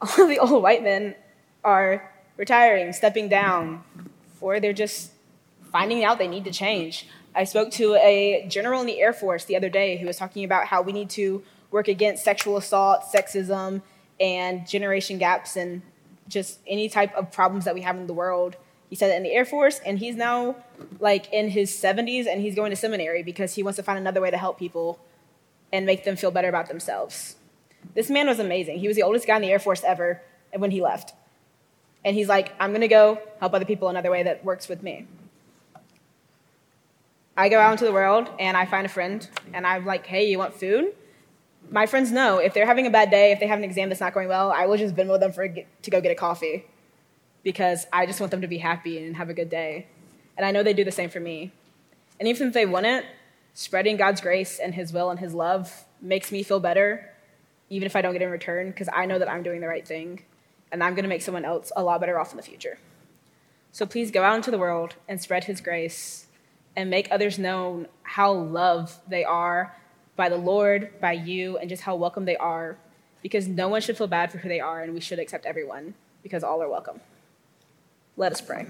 All 0.00 0.26
the 0.26 0.38
old 0.38 0.62
white 0.62 0.82
men 0.82 1.14
are 1.64 2.12
retiring, 2.36 2.92
stepping 2.92 3.28
down, 3.28 3.84
or 4.40 4.60
they're 4.60 4.72
just 4.72 5.12
finding 5.70 6.04
out 6.04 6.18
they 6.18 6.28
need 6.28 6.44
to 6.44 6.50
change. 6.50 7.06
I 7.34 7.44
spoke 7.44 7.70
to 7.72 7.94
a 7.94 8.44
general 8.48 8.80
in 8.80 8.86
the 8.86 9.00
Air 9.00 9.12
Force 9.12 9.44
the 9.44 9.56
other 9.56 9.70
day 9.70 9.96
who 9.96 10.06
was 10.06 10.16
talking 10.16 10.44
about 10.44 10.66
how 10.66 10.82
we 10.82 10.92
need 10.92 11.08
to 11.10 11.42
work 11.70 11.88
against 11.88 12.22
sexual 12.24 12.56
assault, 12.56 13.04
sexism, 13.14 13.82
and 14.20 14.68
generation 14.68 15.18
gaps 15.18 15.56
and 15.56 15.82
just 16.28 16.58
any 16.66 16.88
type 16.88 17.14
of 17.14 17.32
problems 17.32 17.64
that 17.64 17.74
we 17.74 17.80
have 17.80 17.96
in 17.96 18.06
the 18.06 18.14
world. 18.14 18.56
He 18.90 18.96
said 18.96 19.08
that 19.08 19.16
in 19.16 19.22
the 19.22 19.32
Air 19.32 19.46
Force, 19.46 19.80
and 19.86 19.98
he's 19.98 20.16
now 20.16 20.56
like 21.00 21.32
in 21.32 21.48
his 21.48 21.70
70s 21.70 22.26
and 22.26 22.42
he's 22.42 22.54
going 22.54 22.70
to 22.70 22.76
seminary 22.76 23.22
because 23.22 23.54
he 23.54 23.62
wants 23.62 23.76
to 23.76 23.82
find 23.82 23.98
another 23.98 24.20
way 24.20 24.30
to 24.30 24.36
help 24.36 24.58
people 24.58 25.00
and 25.72 25.86
make 25.86 26.04
them 26.04 26.16
feel 26.16 26.30
better 26.30 26.48
about 26.48 26.68
themselves. 26.68 27.36
This 27.94 28.10
man 28.10 28.26
was 28.26 28.38
amazing. 28.38 28.78
He 28.78 28.88
was 28.88 28.96
the 28.96 29.02
oldest 29.02 29.26
guy 29.26 29.36
in 29.36 29.42
the 29.42 29.50
Air 29.50 29.58
Force 29.58 29.82
ever 29.82 30.20
when 30.54 30.70
he 30.70 30.82
left. 30.82 31.14
And 32.04 32.16
he's 32.16 32.28
like, 32.28 32.52
I'm 32.58 32.70
going 32.70 32.80
to 32.80 32.88
go 32.88 33.20
help 33.40 33.54
other 33.54 33.64
people 33.64 33.88
another 33.88 34.10
way 34.10 34.22
that 34.24 34.44
works 34.44 34.68
with 34.68 34.82
me. 34.82 35.06
I 37.36 37.48
go 37.48 37.58
out 37.58 37.72
into 37.72 37.84
the 37.84 37.92
world 37.92 38.28
and 38.38 38.56
I 38.56 38.66
find 38.66 38.84
a 38.84 38.88
friend 38.88 39.26
and 39.54 39.66
I'm 39.66 39.86
like, 39.86 40.06
hey, 40.06 40.28
you 40.28 40.38
want 40.38 40.54
food? 40.54 40.92
My 41.70 41.86
friends 41.86 42.12
know 42.12 42.38
if 42.38 42.52
they're 42.52 42.66
having 42.66 42.86
a 42.86 42.90
bad 42.90 43.10
day, 43.10 43.32
if 43.32 43.40
they 43.40 43.46
have 43.46 43.58
an 43.58 43.64
exam 43.64 43.88
that's 43.88 44.00
not 44.00 44.12
going 44.12 44.28
well, 44.28 44.52
I 44.52 44.66
will 44.66 44.76
just 44.76 44.94
Venmo 44.94 45.18
them 45.18 45.32
for, 45.32 45.48
to 45.48 45.90
go 45.90 46.00
get 46.00 46.12
a 46.12 46.14
coffee 46.14 46.66
because 47.42 47.86
I 47.92 48.04
just 48.04 48.20
want 48.20 48.30
them 48.30 48.42
to 48.42 48.48
be 48.48 48.58
happy 48.58 49.04
and 49.04 49.16
have 49.16 49.30
a 49.30 49.34
good 49.34 49.48
day. 49.48 49.86
And 50.36 50.44
I 50.44 50.50
know 50.50 50.62
they 50.62 50.74
do 50.74 50.84
the 50.84 50.92
same 50.92 51.08
for 51.08 51.20
me. 51.20 51.52
And 52.18 52.28
even 52.28 52.48
if 52.48 52.54
they 52.54 52.66
wouldn't, 52.66 53.06
spreading 53.54 53.96
God's 53.96 54.20
grace 54.20 54.58
and 54.58 54.74
His 54.74 54.92
will 54.92 55.10
and 55.10 55.18
His 55.18 55.34
love 55.34 55.84
makes 56.00 56.30
me 56.30 56.42
feel 56.42 56.60
better, 56.60 57.10
even 57.70 57.86
if 57.86 57.96
I 57.96 58.02
don't 58.02 58.12
get 58.12 58.22
in 58.22 58.30
return, 58.30 58.68
because 58.68 58.88
I 58.92 59.06
know 59.06 59.18
that 59.18 59.30
I'm 59.30 59.42
doing 59.42 59.60
the 59.60 59.68
right 59.68 59.86
thing 59.86 60.22
and 60.72 60.82
I'm 60.82 60.94
going 60.94 61.04
to 61.04 61.08
make 61.08 61.22
someone 61.22 61.44
else 61.44 61.70
a 61.76 61.82
lot 61.82 62.00
better 62.00 62.18
off 62.18 62.32
in 62.32 62.36
the 62.36 62.42
future. 62.42 62.78
So 63.70 63.86
please 63.86 64.10
go 64.10 64.22
out 64.22 64.34
into 64.34 64.50
the 64.50 64.58
world 64.58 64.96
and 65.08 65.20
spread 65.20 65.44
His 65.44 65.60
grace 65.60 66.26
and 66.74 66.90
make 66.90 67.08
others 67.10 67.38
know 67.38 67.86
how 68.02 68.32
loved 68.32 68.94
they 69.08 69.22
are 69.22 69.76
by 70.16 70.28
the 70.28 70.36
Lord, 70.36 71.00
by 71.00 71.12
you, 71.12 71.58
and 71.58 71.68
just 71.68 71.82
how 71.82 71.94
welcome 71.94 72.24
they 72.24 72.36
are, 72.36 72.76
because 73.22 73.46
no 73.46 73.68
one 73.68 73.80
should 73.80 73.96
feel 73.96 74.06
bad 74.06 74.32
for 74.32 74.38
who 74.38 74.48
they 74.48 74.60
are, 74.60 74.82
and 74.82 74.92
we 74.92 75.00
should 75.00 75.18
accept 75.18 75.46
everyone 75.46 75.94
because 76.22 76.42
all 76.42 76.62
are 76.62 76.68
welcome. 76.68 77.00
Let 78.16 78.32
us 78.32 78.40
pray. 78.40 78.66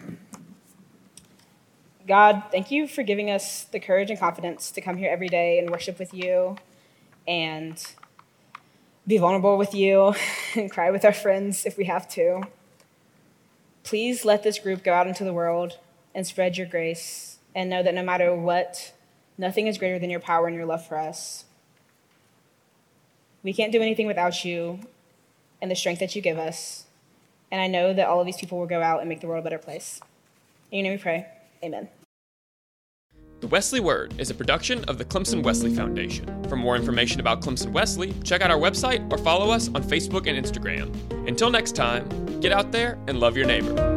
God, 2.06 2.44
thank 2.50 2.70
you 2.70 2.88
for 2.88 3.02
giving 3.02 3.30
us 3.30 3.64
the 3.64 3.78
courage 3.78 4.10
and 4.10 4.18
confidence 4.18 4.70
to 4.72 4.80
come 4.80 4.96
here 4.96 5.10
every 5.10 5.28
day 5.28 5.58
and 5.58 5.70
worship 5.70 5.98
with 5.98 6.12
you 6.12 6.56
and 7.26 7.94
be 9.06 9.18
vulnerable 9.18 9.58
with 9.58 9.74
you 9.74 10.14
and 10.54 10.70
cry 10.70 10.90
with 10.90 11.04
our 11.04 11.12
friends 11.12 11.66
if 11.66 11.76
we 11.76 11.84
have 11.86 12.08
to. 12.10 12.42
Please 13.82 14.24
let 14.24 14.42
this 14.42 14.58
group 14.58 14.84
go 14.84 14.92
out 14.92 15.06
into 15.06 15.24
the 15.24 15.32
world 15.32 15.78
and 16.14 16.26
spread 16.26 16.56
your 16.56 16.66
grace 16.66 17.38
and 17.54 17.68
know 17.68 17.82
that 17.82 17.94
no 17.94 18.02
matter 18.02 18.34
what, 18.34 18.92
nothing 19.36 19.66
is 19.66 19.78
greater 19.78 19.98
than 19.98 20.10
your 20.10 20.20
power 20.20 20.46
and 20.46 20.56
your 20.56 20.66
love 20.66 20.86
for 20.86 20.96
us. 20.96 21.44
We 23.42 23.52
can't 23.52 23.72
do 23.72 23.82
anything 23.82 24.06
without 24.06 24.44
you 24.44 24.80
and 25.60 25.70
the 25.70 25.76
strength 25.76 25.98
that 25.98 26.14
you 26.14 26.22
give 26.22 26.38
us. 26.38 26.84
And 27.50 27.60
I 27.60 27.66
know 27.66 27.92
that 27.92 28.06
all 28.06 28.20
of 28.20 28.26
these 28.26 28.36
people 28.36 28.58
will 28.58 28.66
go 28.66 28.80
out 28.80 29.00
and 29.00 29.08
make 29.08 29.20
the 29.20 29.26
world 29.26 29.40
a 29.40 29.44
better 29.44 29.58
place. 29.58 30.00
In 30.70 30.78
your 30.78 30.84
name 30.84 30.98
we 30.98 31.02
pray. 31.02 31.26
Amen. 31.62 31.88
The 33.42 33.48
Wesley 33.48 33.80
Word 33.80 34.14
is 34.18 34.30
a 34.30 34.34
production 34.34 34.84
of 34.84 34.98
the 34.98 35.04
Clemson 35.04 35.42
Wesley 35.42 35.74
Foundation. 35.74 36.44
For 36.48 36.54
more 36.54 36.76
information 36.76 37.18
about 37.18 37.40
Clemson 37.40 37.72
Wesley, 37.72 38.14
check 38.22 38.40
out 38.40 38.52
our 38.52 38.56
website 38.56 39.12
or 39.12 39.18
follow 39.18 39.50
us 39.50 39.66
on 39.66 39.82
Facebook 39.82 40.28
and 40.28 40.38
Instagram. 40.38 40.94
Until 41.26 41.50
next 41.50 41.74
time, 41.74 42.08
get 42.38 42.52
out 42.52 42.70
there 42.70 43.00
and 43.08 43.18
love 43.18 43.36
your 43.36 43.46
neighbor. 43.46 43.91